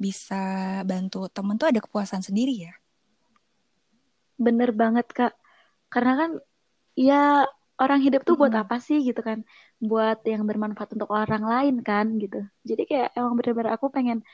bisa 0.00 0.80
bantu 0.88 1.28
temen 1.28 1.60
tuh 1.60 1.68
ada 1.68 1.80
kepuasan 1.84 2.24
sendiri 2.24 2.70
ya. 2.70 2.72
Bener 4.40 4.72
banget 4.72 5.06
kak. 5.12 5.36
Karena 5.92 6.12
kan 6.16 6.30
ya 6.96 7.44
orang 7.80 8.00
hidup 8.00 8.24
tuh 8.24 8.40
buat 8.40 8.52
apa 8.56 8.80
sih 8.80 9.04
gitu 9.04 9.20
kan? 9.20 9.44
Buat 9.76 10.24
yang 10.24 10.48
bermanfaat 10.48 10.96
untuk 10.96 11.12
orang 11.12 11.44
lain 11.44 11.76
kan 11.84 12.16
gitu. 12.16 12.44
Jadi 12.64 12.82
kayak 12.88 13.08
emang 13.16 13.36
bener-bener 13.36 13.76
aku 13.76 13.92
pengen 13.92 14.24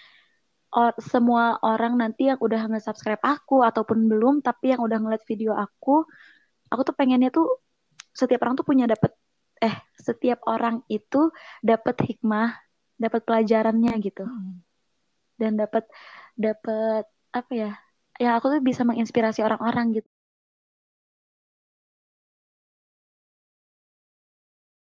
or, 0.77 0.93
semua 1.03 1.59
orang 1.63 1.97
nanti 1.97 2.29
yang 2.31 2.39
udah 2.39 2.69
nge-subscribe 2.71 3.23
aku 3.23 3.63
ataupun 3.63 4.07
belum 4.11 4.45
tapi 4.45 4.75
yang 4.75 4.83
udah 4.83 4.99
ngeliat 4.99 5.25
video 5.25 5.55
aku 5.55 6.05
aku 6.73 6.83
tuh 6.89 6.95
pengennya 6.99 7.31
tuh 7.33 7.47
setiap 8.17 8.41
orang 8.45 8.57
tuh 8.59 8.67
punya 8.67 8.85
dapat 8.89 9.13
eh 9.61 9.77
setiap 9.97 10.45
orang 10.49 10.85
itu 10.93 11.33
dapat 11.65 11.97
hikmah 12.07 12.53
dapat 12.97 13.21
pelajarannya 13.25 13.93
gitu 14.05 14.25
hmm. 14.25 14.55
dan 15.41 15.53
dapat 15.61 15.85
dapat 16.37 17.05
apa 17.33 17.53
ya 17.53 17.71
ya 18.17 18.37
aku 18.37 18.47
tuh 18.53 18.61
bisa 18.65 18.83
menginspirasi 18.89 19.41
orang-orang 19.45 20.01
gitu 20.01 20.09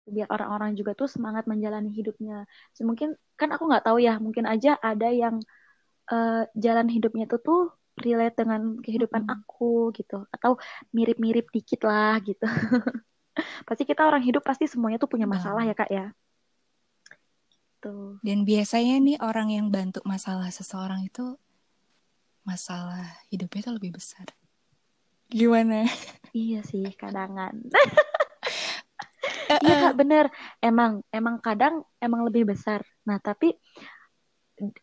biar 0.04 0.28
orang-orang 0.34 0.70
juga 0.78 0.92
tuh 1.00 1.08
semangat 1.08 1.44
menjalani 1.48 1.88
hidupnya. 1.88 2.44
Mungkin 2.76 3.16
kan 3.40 3.48
aku 3.54 3.64
nggak 3.68 3.84
tahu 3.88 3.98
ya, 4.04 4.20
mungkin 4.20 4.44
aja 4.44 4.76
ada 4.76 5.08
yang 5.08 5.40
uh, 6.12 6.44
jalan 6.64 6.88
hidupnya 6.92 7.24
itu 7.28 7.36
tuh 7.40 7.72
relate 7.98 8.36
dengan 8.42 8.78
kehidupan 8.82 9.26
hmm. 9.26 9.34
aku 9.34 9.94
gitu. 9.94 10.26
Atau 10.30 10.58
mirip-mirip 10.90 11.50
dikit 11.50 11.86
lah 11.86 12.18
gitu. 12.22 12.44
Pasti 13.66 13.82
kita 13.82 14.06
orang 14.06 14.22
hidup 14.22 14.46
pasti 14.46 14.70
semuanya 14.70 14.94
tuh 14.94 15.10
punya 15.10 15.26
masalah 15.26 15.66
ya 15.66 15.74
kak 15.74 15.90
ya. 15.90 16.14
Gitu. 17.84 18.22
Dan 18.22 18.46
biasanya 18.46 18.94
nih 19.02 19.18
orang 19.18 19.50
yang 19.50 19.66
bantu 19.74 19.98
masalah 20.06 20.48
seseorang 20.54 21.02
itu 21.02 21.34
masalah 22.46 23.02
hidupnya 23.34 23.60
itu 23.66 23.72
lebih 23.74 23.90
besar. 23.98 24.30
Gimana? 25.28 25.88
Iya 26.30 26.62
sih 26.62 26.86
kadangan. 26.94 27.58
Iya 29.44 29.92
kak 29.92 29.96
bener. 30.00 30.32
Emang 30.60 31.04
emang 31.12 31.36
kadang 31.40 31.84
emang 32.00 32.24
lebih 32.24 32.48
besar. 32.48 32.80
Nah 33.04 33.20
tapi 33.20 33.52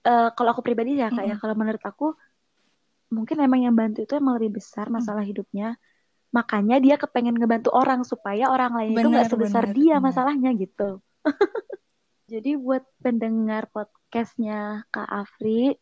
uh, 0.05 0.29
kalau 0.37 0.49
aku 0.53 0.61
pribadi 0.61 1.01
ya 1.01 1.09
kak 1.09 1.17
mm 1.17 1.25
-hmm. 1.25 1.31
ya 1.33 1.41
kalau 1.41 1.55
menurut 1.57 1.81
aku 1.81 2.13
mungkin 3.11 3.37
emang 3.43 3.61
yang 3.67 3.75
bantu 3.75 4.07
itu 4.07 4.15
emang 4.15 4.39
lebih 4.39 4.63
besar 4.63 4.87
masalah 4.87 5.21
mm. 5.21 5.29
hidupnya 5.29 5.67
makanya 6.31 6.79
dia 6.79 6.95
kepengen 6.95 7.35
ngebantu 7.35 7.75
orang 7.75 8.07
supaya 8.07 8.47
orang 8.47 8.71
lain 8.71 8.95
bener, 8.95 9.03
itu 9.03 9.07
nggak 9.11 9.29
sebesar 9.29 9.63
bener, 9.67 9.75
dia 9.75 9.95
bener. 9.99 10.05
masalahnya 10.07 10.49
gitu 10.55 10.89
jadi 12.31 12.51
buat 12.55 12.87
pendengar 13.03 13.67
podcastnya 13.69 14.87
Kak 14.89 15.11
Afri 15.11 15.75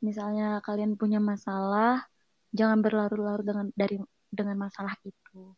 misalnya 0.00 0.64
kalian 0.64 0.96
punya 0.96 1.20
masalah 1.20 2.08
jangan 2.56 2.80
berlarut-larut 2.80 3.44
dengan 3.44 3.66
dari 3.76 4.00
dengan 4.32 4.56
masalah 4.56 4.96
itu 5.04 5.52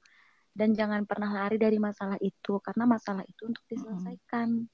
dan 0.58 0.74
jangan 0.74 1.06
pernah 1.06 1.30
lari 1.30 1.54
dari 1.54 1.78
masalah 1.78 2.18
itu 2.18 2.58
karena 2.58 2.82
masalah 2.82 3.22
itu 3.22 3.46
untuk 3.46 3.62
diselesaikan. 3.70 4.66
Hmm. 4.66 4.70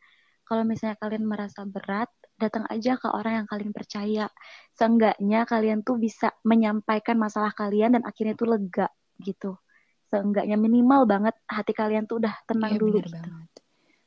Kalau 0.49 0.65
misalnya 0.65 0.97
kalian 0.97 1.29
merasa 1.29 1.61
berat, 1.69 2.09
datang 2.47 2.65
aja 2.69 3.01
ke 3.01 3.09
orang 3.09 3.43
yang 3.43 3.47
kalian 3.49 3.73
percaya. 3.73 4.27
Seenggaknya 4.77 5.49
kalian 5.49 5.81
tuh 5.81 5.97
bisa 5.97 6.33
menyampaikan 6.45 7.17
masalah 7.17 7.51
kalian 7.57 7.97
dan 7.99 8.03
akhirnya 8.05 8.37
tuh 8.37 8.53
lega 8.53 8.89
gitu. 9.23 9.57
Seenggaknya 10.13 10.61
minimal 10.61 11.09
banget 11.09 11.35
hati 11.49 11.73
kalian 11.73 12.05
tuh 12.05 12.23
udah 12.23 12.35
tenang 12.45 12.77
iya, 12.77 12.81
dulu. 12.81 12.99
Gitu. 13.01 13.13
Banget. 13.17 13.51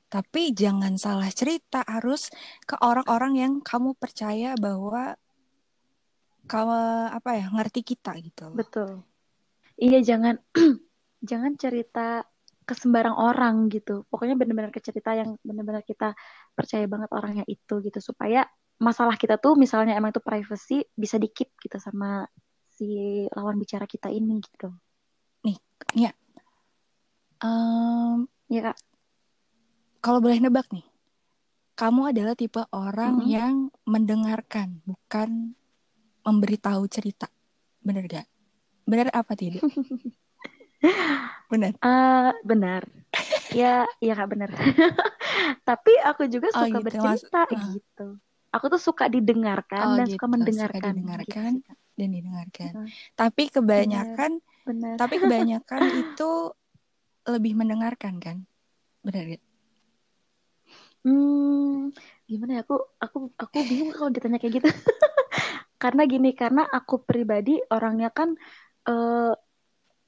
Tapi 0.08 0.56
jangan 0.56 0.96
salah 0.96 1.28
cerita, 1.36 1.84
harus 1.84 2.32
ke 2.64 2.80
orang-orang 2.80 3.34
yang 3.36 3.54
kamu 3.60 3.92
percaya 4.00 4.56
bahwa 4.56 5.20
kamu 6.48 6.80
apa 7.12 7.30
ya 7.36 7.46
ngerti 7.52 7.84
kita 7.84 8.16
gitu. 8.24 8.56
Betul. 8.56 9.04
Iya 9.76 10.00
jangan 10.02 10.40
jangan 11.30 11.54
cerita 11.60 12.24
ke 12.68 12.76
sembarang 12.76 13.16
orang 13.16 13.72
gitu. 13.72 14.04
Pokoknya 14.12 14.36
benar-benar 14.36 14.76
ke 14.76 14.84
cerita 14.84 15.16
yang 15.16 15.40
benar-benar 15.40 15.88
kita 15.88 16.12
percaya 16.52 16.84
banget 16.84 17.08
orangnya 17.16 17.48
itu 17.48 17.80
gitu 17.80 18.04
supaya 18.04 18.44
masalah 18.78 19.16
kita 19.16 19.40
tuh 19.40 19.56
misalnya 19.56 19.96
emang 19.96 20.12
itu 20.12 20.20
privacy 20.20 20.84
bisa 20.94 21.16
dikip 21.16 21.56
gitu 21.64 21.80
sama 21.80 22.28
si 22.76 23.24
lawan 23.32 23.56
bicara 23.56 23.88
kita 23.88 24.12
ini 24.12 24.44
gitu. 24.44 24.70
Nih, 25.48 25.58
ya. 25.96 26.12
Um, 27.40 28.28
ya 28.52 28.70
kak. 28.70 28.78
Kalau 30.04 30.20
boleh 30.20 30.38
nebak 30.44 30.68
nih, 30.76 30.86
kamu 31.80 32.12
adalah 32.12 32.36
tipe 32.36 32.62
orang 32.76 33.18
mm 33.18 33.24
-hmm. 33.24 33.32
yang 33.32 33.56
mendengarkan, 33.88 34.84
bukan 34.84 35.56
memberitahu 36.28 36.84
cerita. 36.92 37.32
Bener 37.80 38.04
gak? 38.12 38.28
Bener 38.84 39.08
apa 39.16 39.34
tidak? 39.40 39.64
benar 41.52 41.74
uh, 41.82 42.32
benar 42.46 42.82
ya 43.52 43.88
ya 43.98 44.14
kak 44.14 44.30
benar 44.30 44.50
tapi 45.70 45.94
aku 46.06 46.30
juga 46.30 46.52
oh, 46.54 46.66
suka 46.66 46.68
oh, 46.68 46.82
gitu. 46.82 46.86
bercerita 46.86 47.42
Mas, 47.50 47.56
uh. 47.56 47.72
gitu 47.74 48.08
aku 48.54 48.66
tuh 48.72 48.82
suka 48.82 49.06
didengarkan 49.10 49.86
oh, 49.86 49.96
dan 49.98 50.08
gitu. 50.08 50.16
suka 50.20 50.26
mendengarkan 50.30 50.82
suka 50.82 50.94
didengarkan 50.94 51.52
gitu. 51.60 51.74
dan 51.98 52.08
didengarkan 52.14 52.72
uh. 52.78 52.88
tapi 53.18 53.44
kebanyakan 53.50 54.32
benar. 54.38 54.66
benar. 54.68 54.96
tapi 55.00 55.16
kebanyakan 55.18 55.82
itu 56.04 56.32
lebih 57.28 57.54
mendengarkan 57.58 58.14
kan 58.22 58.38
benar 59.04 59.26
ya 59.26 59.40
hmm 61.08 61.96
gimana 62.28 62.60
ya 62.60 62.62
aku 62.68 62.76
aku 63.00 63.18
aku 63.40 63.58
bingung 63.64 63.96
kalau 63.96 64.12
ditanya 64.12 64.38
kayak 64.38 64.60
gitu 64.60 64.70
karena 65.82 66.04
gini 66.10 66.36
karena 66.36 66.68
aku 66.68 67.00
pribadi 67.06 67.62
orangnya 67.72 68.12
kan 68.12 68.36
uh, 68.90 69.32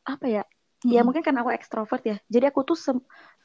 apa 0.04 0.26
ya 0.28 0.44
hmm. 0.86 0.92
ya 0.92 1.02
mungkin 1.04 1.22
karena 1.26 1.44
aku 1.44 1.52
ekstrovert 1.52 2.04
ya 2.06 2.18
jadi 2.32 2.52
aku 2.52 2.64
tuh 2.64 2.78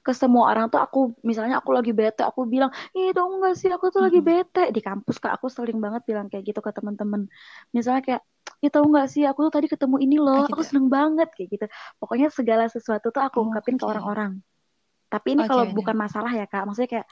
ke 0.04 0.12
semua 0.12 0.52
orang 0.52 0.68
tuh 0.68 0.78
aku 0.84 1.16
misalnya 1.24 1.64
aku 1.64 1.72
lagi 1.72 1.96
bete 1.96 2.20
aku 2.20 2.44
bilang 2.44 2.68
ih 2.92 3.16
dong 3.16 3.40
enggak 3.40 3.56
sih 3.56 3.72
aku 3.72 3.88
tuh 3.88 4.04
hmm. 4.04 4.06
lagi 4.12 4.20
bete 4.20 4.64
di 4.68 4.80
kampus 4.84 5.16
kak 5.16 5.40
aku 5.40 5.48
sering 5.48 5.80
banget 5.80 6.04
bilang 6.04 6.28
kayak 6.28 6.44
gitu 6.44 6.60
ke 6.60 6.70
teman-teman 6.76 7.24
misalnya 7.72 8.04
kayak 8.04 8.22
ya 8.60 8.68
tau 8.68 8.84
nggak 8.84 9.08
sih 9.08 9.24
aku 9.24 9.48
tuh 9.48 9.52
tadi 9.60 9.66
ketemu 9.68 9.96
ini 10.04 10.16
loh 10.20 10.44
gitu. 10.44 10.56
aku 10.56 10.62
seneng 10.64 10.92
banget 10.92 11.28
kayak 11.32 11.48
gitu 11.56 11.66
pokoknya 11.96 12.28
segala 12.28 12.68
sesuatu 12.68 13.08
tuh 13.08 13.24
aku 13.24 13.40
oh, 13.40 13.48
ungkapin 13.48 13.76
okay. 13.76 13.80
ke 13.80 13.86
orang-orang 13.88 14.32
tapi 15.08 15.36
ini 15.36 15.42
okay, 15.44 15.50
kalau 15.52 15.64
bukan 15.72 15.96
masalah 15.96 16.32
ya 16.32 16.44
kak 16.44 16.68
maksudnya 16.68 16.90
kayak 17.00 17.06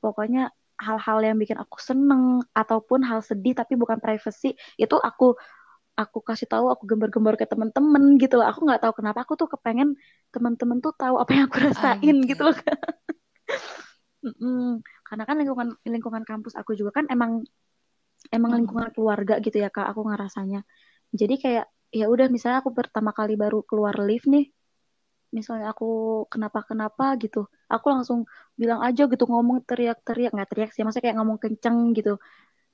pokoknya 0.00 0.42
hal-hal 0.76 1.18
yang 1.24 1.36
bikin 1.40 1.56
aku 1.56 1.80
seneng 1.80 2.44
ataupun 2.52 3.00
hal 3.00 3.24
sedih 3.24 3.56
tapi 3.56 3.80
bukan 3.80 3.96
privacy 3.96 4.52
itu 4.76 4.96
aku 5.00 5.32
aku 5.96 6.20
kasih 6.20 6.46
tahu 6.46 6.68
aku 6.68 6.84
gembar-gembar 6.84 7.34
ke 7.40 7.48
teman-teman 7.48 8.20
gitu 8.20 8.36
loh. 8.38 8.46
Aku 8.52 8.68
nggak 8.68 8.84
tahu 8.84 8.92
kenapa 9.00 9.24
aku 9.24 9.34
tuh 9.40 9.48
kepengen 9.48 9.96
teman-teman 10.30 10.78
tuh 10.84 10.92
tahu 10.92 11.16
apa 11.16 11.30
yang 11.32 11.44
aku 11.48 11.58
ah, 11.58 11.64
rasain 11.72 11.96
ah, 11.96 12.24
gitu. 12.24 12.30
gitu 12.30 12.42
loh 12.44 12.56
mm 14.26 14.82
karena 15.06 15.22
kan 15.22 15.38
lingkungan 15.38 15.68
lingkungan 15.86 16.26
kampus 16.26 16.58
aku 16.58 16.74
juga 16.74 16.98
kan 16.98 17.06
emang 17.14 17.46
emang 18.34 18.50
hmm. 18.50 18.58
lingkungan 18.58 18.90
keluarga 18.90 19.38
gitu 19.38 19.56
ya 19.62 19.70
kak 19.70 19.86
aku 19.86 20.02
ngerasanya. 20.02 20.66
Jadi 21.14 21.34
kayak 21.38 21.66
ya 21.94 22.10
udah 22.10 22.26
misalnya 22.26 22.58
aku 22.60 22.74
pertama 22.74 23.14
kali 23.14 23.38
baru 23.38 23.62
keluar 23.62 23.94
lift 24.02 24.26
nih 24.26 24.50
misalnya 25.34 25.74
aku 25.74 25.86
kenapa 26.32 26.62
kenapa 26.62 27.18
gitu 27.18 27.50
aku 27.66 27.86
langsung 27.90 28.24
bilang 28.54 28.80
aja 28.82 29.10
gitu 29.10 29.24
ngomong 29.26 29.66
teriak-teriak 29.66 30.30
nggak 30.34 30.48
teriak 30.50 30.70
sih 30.72 30.82
maksudnya 30.86 31.10
kayak 31.10 31.18
ngomong 31.18 31.38
kenceng 31.42 31.92
gitu 31.98 32.16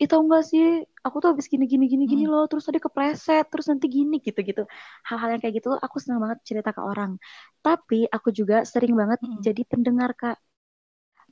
itu 0.03 0.15
enggak 0.19 0.43
sih? 0.51 0.83
Aku 1.07 1.17
tuh 1.23 1.35
habis 1.35 1.47
gini 1.47 1.65
gini 1.71 1.87
gini 1.87 2.05
gini 2.11 2.25
hmm. 2.27 2.33
loh 2.35 2.45
terus 2.51 2.67
tadi 2.67 2.79
kepleset 2.83 3.47
terus 3.51 3.67
nanti 3.71 3.87
gini 3.87 4.19
gitu 4.19 4.41
gitu. 4.43 4.63
Hal-hal 5.07 5.39
yang 5.39 5.41
kayak 5.43 5.55
gitu 5.63 5.71
aku 5.79 5.97
senang 6.03 6.21
banget 6.27 6.39
cerita 6.43 6.71
ke 6.75 6.83
orang. 6.83 7.23
Tapi 7.63 8.11
aku 8.11 8.29
juga 8.35 8.67
sering 8.67 8.95
banget 8.99 9.23
hmm. 9.23 9.39
jadi 9.47 9.63
pendengar 9.67 10.11
kak. 10.19 10.39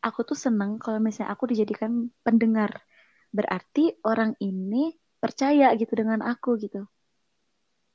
Aku 0.07 0.23
tuh 0.23 0.39
seneng 0.39 0.79
kalau 0.79 1.03
misalnya 1.03 1.35
aku 1.35 1.51
dijadikan 1.51 2.15
pendengar. 2.23 2.71
Berarti 3.35 3.95
orang 4.07 4.39
ini 4.39 4.95
percaya 5.19 5.75
gitu 5.75 5.93
dengan 5.95 6.23
aku 6.23 6.55
gitu. 6.63 6.87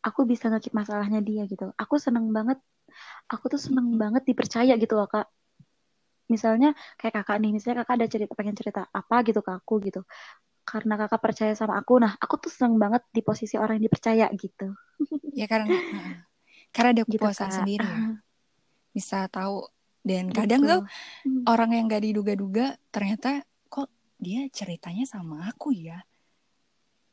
Aku 0.06 0.28
bisa 0.28 0.52
ngekip 0.52 0.76
masalahnya 0.76 1.20
dia 1.24 1.48
gitu. 1.50 1.72
Aku 1.80 1.98
seneng 1.98 2.30
banget. 2.36 2.60
Aku 3.32 3.48
tuh 3.48 3.60
seneng 3.60 3.96
hmm. 3.96 4.00
banget 4.00 4.24
dipercaya 4.28 4.76
gitu 4.76 4.94
loh 5.00 5.08
kak. 5.08 5.28
Misalnya 6.28 6.76
kayak 7.00 7.22
kakak 7.22 7.38
nih 7.38 7.52
misalnya 7.56 7.86
kakak 7.86 7.96
ada 8.02 8.08
cerita 8.10 8.34
pengen 8.34 8.56
cerita 8.58 8.82
apa 8.90 9.16
gitu 9.28 9.40
ke 9.46 9.52
aku 9.56 9.78
gitu 9.86 10.02
karena 10.76 11.00
kakak 11.00 11.24
percaya 11.24 11.56
sama 11.56 11.80
aku 11.80 12.04
nah 12.04 12.20
aku 12.20 12.36
tuh 12.36 12.52
seneng 12.52 12.76
banget 12.76 13.00
di 13.16 13.24
posisi 13.24 13.56
orang 13.56 13.80
yang 13.80 13.88
dipercaya 13.88 14.28
gitu. 14.36 14.76
Ya 15.32 15.48
karena 15.48 15.72
karena 16.76 16.90
ada 16.92 17.04
gitu, 17.08 17.16
kepuasan 17.16 17.48
gitu, 17.48 17.58
sendiri 17.64 17.88
ya. 17.88 18.20
bisa 18.92 19.32
tahu. 19.32 19.72
Dan 20.04 20.36
kadang 20.36 20.62
tuh 20.68 20.82
hmm. 21.24 21.48
orang 21.50 21.74
yang 21.74 21.90
gak 21.90 22.04
diduga-duga 22.04 22.78
ternyata 22.94 23.42
kok 23.72 23.90
dia 24.20 24.46
ceritanya 24.52 25.08
sama 25.08 25.48
aku 25.48 25.72
ya? 25.72 26.04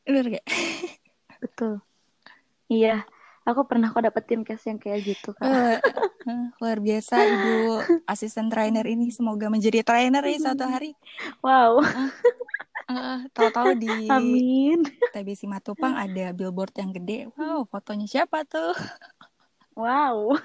Bener 0.03 0.43
gak 0.43 0.47
betul. 1.43 1.79
Iya 2.67 3.07
aku 3.43 3.67
pernah 3.67 3.91
kok 3.91 4.03
dapetin 4.03 4.47
case 4.47 4.71
yang 4.71 4.79
kayak 4.79 5.03
gitu 5.03 5.35
kak. 5.35 5.83
Luar 6.63 6.79
biasa 6.79 7.15
ibu 7.19 7.83
asisten 8.13 8.47
trainer 8.51 8.87
ini. 8.87 9.11
Semoga 9.11 9.51
menjadi 9.51 9.83
trainer 9.83 10.23
ya 10.23 10.39
suatu 10.39 10.65
hari. 10.67 10.95
Wow. 11.43 11.83
Uh, 11.83 12.11
tahu-tahu 13.37 13.79
di 13.79 14.09
Amin. 14.09 14.83
TBC 15.13 15.47
Matupang 15.47 15.95
ada 15.95 16.33
billboard 16.33 16.73
yang 16.77 16.91
gede. 16.91 17.29
Wow, 17.37 17.69
fotonya 17.69 18.07
siapa 18.09 18.43
tuh? 18.49 18.75
Wow. 19.77 20.37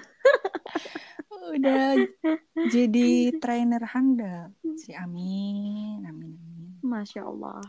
Udah 1.51 1.99
jadi 2.67 3.09
trainer 3.43 3.83
handal 3.83 4.55
si 4.79 4.95
Amin, 4.95 6.03
Amin, 6.07 6.35
Amin. 6.35 6.71
Masya 6.83 7.27
Allah. 7.27 7.61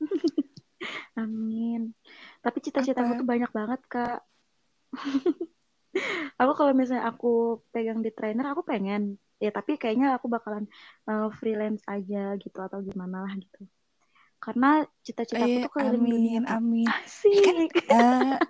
Amin. 1.22 1.94
Tapi 2.42 2.58
cita-cita 2.58 3.06
aku 3.06 3.22
tuh 3.22 3.28
banyak 3.28 3.50
banget 3.54 3.80
kak. 3.86 4.20
aku 6.40 6.52
kalau 6.58 6.72
misalnya 6.74 7.06
aku 7.06 7.62
pegang 7.70 8.02
di 8.02 8.10
trainer, 8.10 8.50
aku 8.50 8.66
pengen 8.66 9.18
ya 9.42 9.50
tapi 9.50 9.74
kayaknya 9.74 10.14
aku 10.14 10.30
bakalan 10.30 10.70
uh, 11.10 11.26
freelance 11.34 11.82
aja 11.90 12.38
gitu 12.38 12.62
atau 12.62 12.78
gimana 12.78 13.26
lah 13.26 13.34
gitu 13.34 13.66
karena 14.42 14.82
cita-citaku 15.06 15.46
eh, 15.46 15.62
tuh 15.62 15.70
keliling 15.70 16.02
amin, 16.02 16.10
dunia 16.10 16.38
amin. 16.50 16.86
Asik. 16.90 17.70
Kan, 17.86 18.42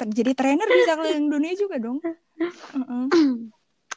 uh, 0.00 0.08
jadi 0.08 0.32
trainer 0.32 0.64
bisa 0.64 0.96
keliling 0.96 1.28
dunia 1.28 1.52
juga 1.52 1.76
dong. 1.76 2.00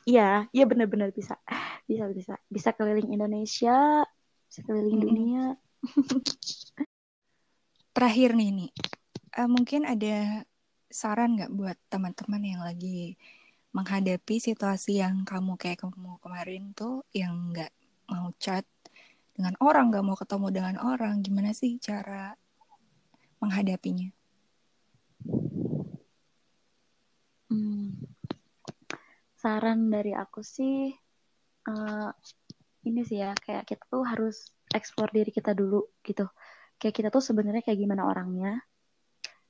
Iya, 0.08 0.48
iya 0.56 0.64
benar-benar 0.64 1.12
bisa, 1.12 1.36
bisa 1.84 2.08
bisa, 2.08 2.39
bisa 2.48 2.72
keliling 2.72 3.12
Indonesia, 3.12 4.08
bisa 4.48 4.64
keliling 4.64 4.95
mm 4.95 5.04
-hmm. 5.04 5.12
dunia. 5.12 5.45
Terakhir 7.95 8.39
nih 8.39 8.56
nih, 8.56 8.72
uh, 9.36 9.52
mungkin 9.52 9.84
ada 9.84 10.48
saran 10.88 11.36
nggak 11.36 11.52
buat 11.52 11.76
teman-teman 11.91 12.39
yang 12.39 12.64
lagi 12.64 13.20
menghadapi 13.76 14.39
situasi 14.39 15.04
yang 15.04 15.28
kamu 15.28 15.60
kayak 15.60 15.84
kamu 15.84 16.16
kemarin 16.24 16.72
tuh 16.72 17.04
yang 17.12 17.52
nggak 17.52 17.76
mau 18.08 18.32
chat 18.39 18.64
dengan 19.38 19.54
orang, 19.62 19.94
nggak 19.94 20.06
mau 20.06 20.18
ketemu 20.18 20.48
dengan 20.50 20.76
orang, 20.82 21.22
gimana 21.22 21.54
sih 21.54 21.78
cara 21.78 22.34
menghadapinya? 23.38 24.10
Hmm, 27.48 27.94
saran 29.38 29.94
dari 29.94 30.12
aku 30.18 30.42
sih 30.42 30.92
uh, 31.70 32.10
ini 32.84 33.02
sih 33.08 33.24
ya 33.24 33.32
kayak 33.38 33.64
kita 33.70 33.84
tuh 33.88 34.04
harus 34.04 34.52
explore 34.74 35.14
diri 35.14 35.30
kita 35.30 35.54
dulu 35.54 35.86
gitu. 36.02 36.26
Kayak 36.82 36.96
kita 36.98 37.10
tuh 37.14 37.22
sebenarnya 37.22 37.62
kayak 37.62 37.78
gimana 37.78 38.10
orangnya, 38.10 38.58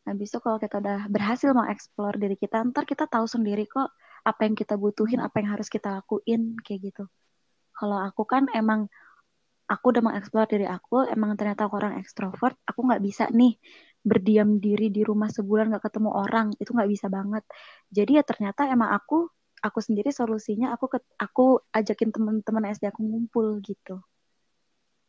Habis 0.08 0.32
itu 0.32 0.40
kalau 0.40 0.56
kita 0.56 0.80
udah 0.80 1.12
berhasil 1.12 1.52
explore 1.68 2.16
diri 2.16 2.40
kita, 2.40 2.64
ntar 2.72 2.88
kita 2.88 3.12
tahu 3.12 3.28
sendiri 3.28 3.68
kok 3.68 3.92
apa 4.24 4.48
yang 4.48 4.56
kita 4.56 4.80
butuhin, 4.80 5.20
apa 5.20 5.44
yang 5.44 5.60
harus 5.60 5.68
kita 5.68 6.00
lakuin, 6.00 6.56
kayak 6.64 6.92
gitu. 6.92 7.04
Kalau 7.76 8.00
aku 8.00 8.24
kan 8.24 8.48
emang, 8.56 8.88
aku 9.68 9.86
udah 9.92 10.04
mengeksplor 10.04 10.48
diri 10.48 10.68
aku, 10.68 11.08
emang 11.12 11.36
ternyata 11.40 11.68
aku 11.68 11.76
orang 11.82 12.00
ekstrovert, 12.02 12.56
aku 12.64 12.80
nggak 12.88 13.02
bisa 13.04 13.28
nih 13.32 13.60
berdiam 14.02 14.60
diri 14.64 14.88
di 14.88 15.04
rumah 15.04 15.28
sebulan 15.28 15.72
nggak 15.72 15.84
ketemu 15.92 16.10
orang, 16.16 16.48
itu 16.62 16.70
nggak 16.72 16.90
bisa 16.92 17.08
banget. 17.12 17.44
Jadi 17.92 18.12
ya 18.20 18.24
ternyata 18.24 18.62
emang 18.72 18.96
aku, 18.96 19.28
aku 19.60 19.80
sendiri 19.84 20.10
solusinya 20.14 20.72
aku 20.76 20.86
aku 21.20 21.46
ajakin 21.76 22.10
teman-teman 22.16 22.64
SD 22.72 22.88
aku 22.94 23.02
ngumpul 23.04 23.60
gitu 23.66 24.00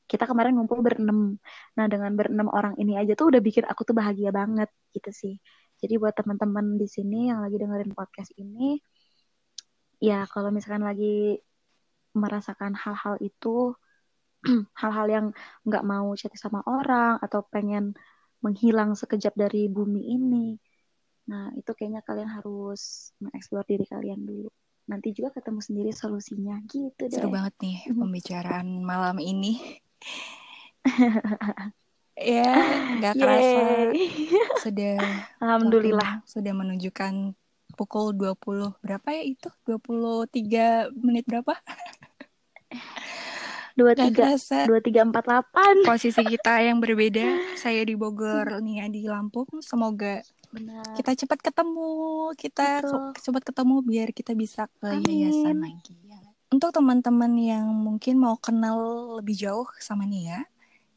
kita 0.08 0.24
kemarin 0.24 0.56
ngumpul 0.56 0.80
berenam. 0.80 1.36
Nah, 1.76 1.86
dengan 1.86 2.16
berenam 2.16 2.48
orang 2.48 2.74
ini 2.80 2.96
aja 2.96 3.12
tuh 3.12 3.28
udah 3.28 3.44
bikin 3.44 3.68
aku 3.68 3.84
tuh 3.84 3.92
bahagia 3.92 4.32
banget 4.32 4.72
gitu 4.96 5.12
sih. 5.12 5.34
Jadi 5.78 5.94
buat 6.00 6.16
teman-teman 6.16 6.80
di 6.80 6.88
sini 6.88 7.28
yang 7.30 7.44
lagi 7.44 7.60
dengerin 7.60 7.92
podcast 7.92 8.32
ini, 8.40 8.80
ya 10.00 10.24
kalau 10.26 10.48
misalkan 10.50 10.82
lagi 10.82 11.38
merasakan 12.16 12.72
hal-hal 12.74 13.20
itu, 13.20 13.76
hal-hal 14.80 15.06
yang 15.08 15.26
nggak 15.66 15.84
mau 15.84 16.14
chat 16.14 16.32
sama 16.38 16.62
orang 16.66 17.18
atau 17.22 17.42
pengen 17.46 17.94
menghilang 18.38 18.94
sekejap 18.94 19.34
dari 19.34 19.66
bumi 19.66 20.14
ini, 20.14 20.54
nah 21.26 21.50
itu 21.58 21.74
kayaknya 21.74 22.06
kalian 22.06 22.30
harus 22.30 23.10
mengeksplor 23.18 23.66
diri 23.66 23.82
kalian 23.82 24.22
dulu. 24.22 24.46
Nanti 24.86 25.10
juga 25.10 25.34
ketemu 25.34 25.60
sendiri 25.60 25.90
solusinya. 25.90 26.62
Gitu 26.64 27.10
deh. 27.10 27.18
Seru 27.18 27.34
banget 27.34 27.54
nih 27.60 27.76
pembicaraan 27.92 28.80
malam 28.86 29.18
ini. 29.18 29.58
Ya 32.18 32.50
nggak 32.98 33.14
kerasa. 33.14 33.94
Sudah 34.66 34.98
alhamdulillah. 35.38 36.26
sudah 36.26 36.50
menunjukkan 36.50 37.30
pukul 37.78 38.10
20 38.10 38.74
berapa 38.82 39.06
ya 39.14 39.22
itu? 39.22 39.46
23 39.62 40.90
menit 40.98 41.30
berapa 41.30 41.54
dua 43.78 43.94
tiga 43.94 44.34
dua 44.66 44.80
tiga 44.82 45.06
empat 45.06 45.22
delapan 45.22 45.74
posisi 45.86 46.18
kita 46.26 46.66
yang 46.66 46.82
berbeda. 46.82 47.22
Saya 47.62 47.86
di 47.86 47.94
Bogor 47.94 48.58
Nia 48.58 48.90
di 48.90 49.06
Lampung. 49.06 49.46
Semoga 49.62 50.18
Benar. 50.50 50.98
kita 50.98 51.14
cepat 51.14 51.38
ketemu. 51.38 51.90
Kita 52.34 52.82
cepat 53.22 53.42
ketemu 53.46 53.76
biar 53.86 54.10
kita 54.10 54.34
bisa 54.34 54.66
ke 54.82 54.98
yayasan 55.06 55.62
lagi 55.62 55.94
ya. 56.02 56.18
Untuk 56.50 56.74
teman-teman 56.74 57.30
yang 57.38 57.70
mungkin 57.70 58.18
mau 58.18 58.34
kenal 58.34 59.14
lebih 59.22 59.38
jauh 59.38 59.68
sama 59.78 60.08
Nia, 60.08 60.48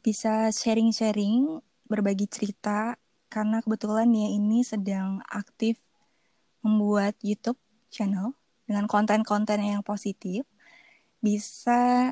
bisa 0.02 0.50
sharing-sharing, 0.50 1.62
berbagi 1.86 2.26
cerita, 2.26 2.98
karena 3.30 3.62
kebetulan 3.62 4.10
Nia 4.10 4.32
ini 4.32 4.66
sedang 4.66 5.22
aktif 5.30 5.78
membuat 6.64 7.14
YouTube 7.22 7.60
channel 7.92 8.34
dengan 8.64 8.88
konten-konten 8.88 9.60
yang 9.60 9.84
positif. 9.84 10.48
Bisa 11.20 12.10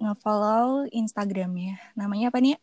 nge-follow 0.00 0.88
Instagramnya. 0.92 1.80
Namanya 1.98 2.28
apa 2.32 2.38
Nia? 2.40 2.58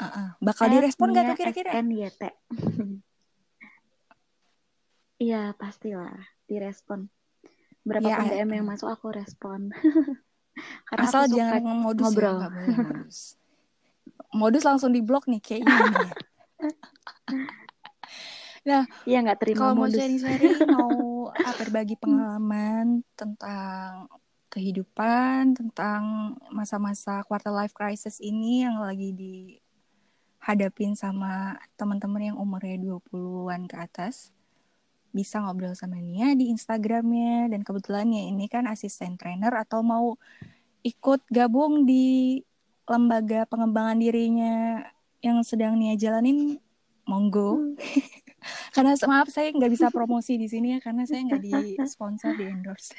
Uh 0.00 0.04
-uh. 0.04 0.28
Bakal 0.40 0.66
direspon 0.72 1.12
gak 1.12 1.34
tuh 1.34 1.36
kira-kira? 1.38 1.70
Iya, 5.20 5.52
pastilah 5.52 6.16
direspon 6.48 7.12
berapa 7.84 8.08
ya, 8.08 8.44
DM 8.44 8.60
yang 8.60 8.66
masuk 8.68 8.92
aku 8.92 9.12
respon 9.12 9.72
karena 10.88 11.08
asal 11.08 11.24
aku 11.24 11.32
jangan 11.32 11.62
modus 11.80 12.12
ya, 12.12 12.12
ngobrol 12.12 12.36
ya, 12.36 12.48
modus 12.52 13.16
modus 14.36 14.62
langsung 14.68 14.92
diblok 14.92 15.24
nih 15.24 15.40
kayak 15.40 15.64
ini 15.64 15.72
ya. 15.72 16.12
nah 18.60 18.84
iya 19.08 19.24
nggak 19.24 19.40
terima 19.40 19.72
kalau 19.72 19.84
mau 19.84 19.88
sharing-sharing 19.88 20.56
mau 20.76 21.32
berbagi 21.56 21.96
pengalaman 21.96 23.00
tentang 23.16 24.08
kehidupan 24.50 25.54
tentang 25.54 26.34
masa-masa 26.50 27.22
quarter 27.24 27.54
life 27.54 27.72
crisis 27.72 28.18
ini 28.18 28.66
yang 28.66 28.82
lagi 28.82 29.14
dihadapin 29.14 30.98
sama 30.98 31.56
teman-teman 31.78 32.34
yang 32.34 32.36
umurnya 32.36 32.76
20-an 32.82 33.70
ke 33.70 33.78
atas 33.78 34.34
bisa 35.10 35.42
ngobrol 35.42 35.74
sama 35.74 35.98
Nia 35.98 36.34
di 36.38 36.50
Instagramnya. 36.50 37.50
Dan 37.50 37.66
kebetulan 37.66 38.10
ya 38.10 38.22
ini 38.30 38.46
kan 38.46 38.66
asisten 38.70 39.18
trainer 39.18 39.52
atau 39.54 39.82
mau 39.82 40.16
ikut 40.86 41.20
gabung 41.28 41.84
di 41.84 42.40
lembaga 42.86 43.46
pengembangan 43.46 43.98
dirinya 44.00 44.82
yang 45.20 45.42
sedang 45.46 45.76
Nia 45.78 45.94
jalanin 45.98 46.58
monggo. 47.04 47.58
Hmm. 47.58 47.74
Karena 48.74 48.96
maaf 49.06 49.28
saya 49.28 49.52
nggak 49.52 49.72
bisa 49.72 49.88
promosi 49.92 50.40
di 50.40 50.48
sini 50.48 50.76
ya 50.76 50.78
karena 50.80 51.04
saya 51.04 51.20
nggak 51.28 51.42
di 51.42 51.52
sponsor 51.84 52.34
di 52.36 52.44
endorse 52.48 52.96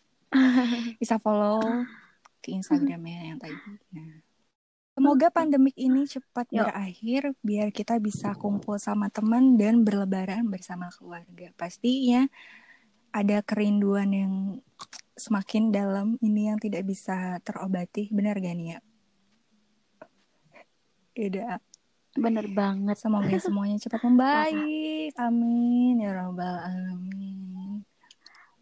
bisa 1.02 1.16
follow 1.22 1.62
ke 2.42 2.54
Instagramnya 2.54 3.34
yang 3.34 3.38
tadi 3.38 3.56
nah 3.94 4.26
Semoga 4.96 5.28
pandemik 5.28 5.76
ini 5.76 6.08
cepat 6.08 6.48
Yo. 6.48 6.64
berakhir 6.64 7.36
biar 7.44 7.68
kita 7.68 8.00
bisa 8.00 8.32
kumpul 8.32 8.80
sama 8.80 9.12
teman 9.12 9.60
dan 9.60 9.84
berlebaran 9.84 10.48
bersama 10.48 10.88
keluarga. 10.88 11.52
Pastinya 11.52 12.24
ada 13.12 13.44
kerinduan 13.44 14.08
yang 14.08 14.32
semakin 15.12 15.68
dalam 15.68 16.16
ini 16.24 16.48
yang 16.48 16.56
tidak 16.56 16.88
bisa 16.88 17.36
terobati. 17.44 18.08
Benar 18.08 18.40
gak 18.40 18.56
nih 18.56 18.68
ya? 18.72 18.80
Bener 22.16 22.46
banget. 22.50 22.96
Semoga 22.98 23.36
semuanya 23.38 23.76
cepat 23.80 24.00
membaik. 24.08 25.12
Amin 25.20 26.00
ya 26.00 26.10
robbal 26.16 26.56
alamin. 26.66 27.84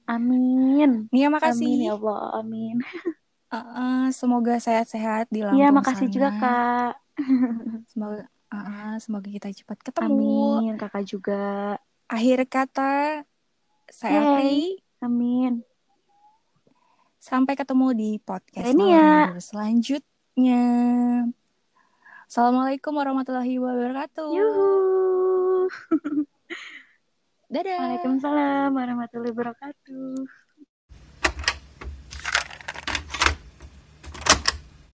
Amin. 0.04 1.08
Nia 1.08 1.32
makasih. 1.32 1.64
Amin 1.64 1.86
ya 1.88 1.92
Allah. 1.96 2.22
Amin. 2.40 2.76
Uh, 3.54 4.10
semoga 4.10 4.58
sehat-sehat 4.58 5.30
di 5.30 5.46
Lampung 5.46 5.62
Iya, 5.62 5.70
makasih 5.70 6.10
sana. 6.10 6.14
juga 6.18 6.28
kak. 6.42 6.92
Semoga 7.94 8.26
uh, 8.50 8.96
semoga 8.98 9.28
kita 9.30 9.46
cepat 9.54 9.78
ketemu. 9.78 10.58
Amin, 10.58 10.74
kakak 10.74 11.06
juga. 11.06 11.78
Akhir 12.10 12.42
kata 12.50 13.22
saya 13.86 14.42
hey. 14.42 14.82
Amin. 14.98 15.62
Sampai 17.22 17.54
ketemu 17.54 17.94
di 17.94 18.10
podcast 18.18 18.74
ya. 18.74 19.30
selanjutnya. 19.38 20.62
Assalamualaikum 22.24 22.92
warahmatullahi 22.96 23.60
wabarakatuh. 23.60 24.28
Yuhu. 24.32 25.68
Dadah. 27.52 27.78
Waalaikumsalam 27.84 28.70
warahmatullahi 28.72 29.32
wabarakatuh. 29.36 30.43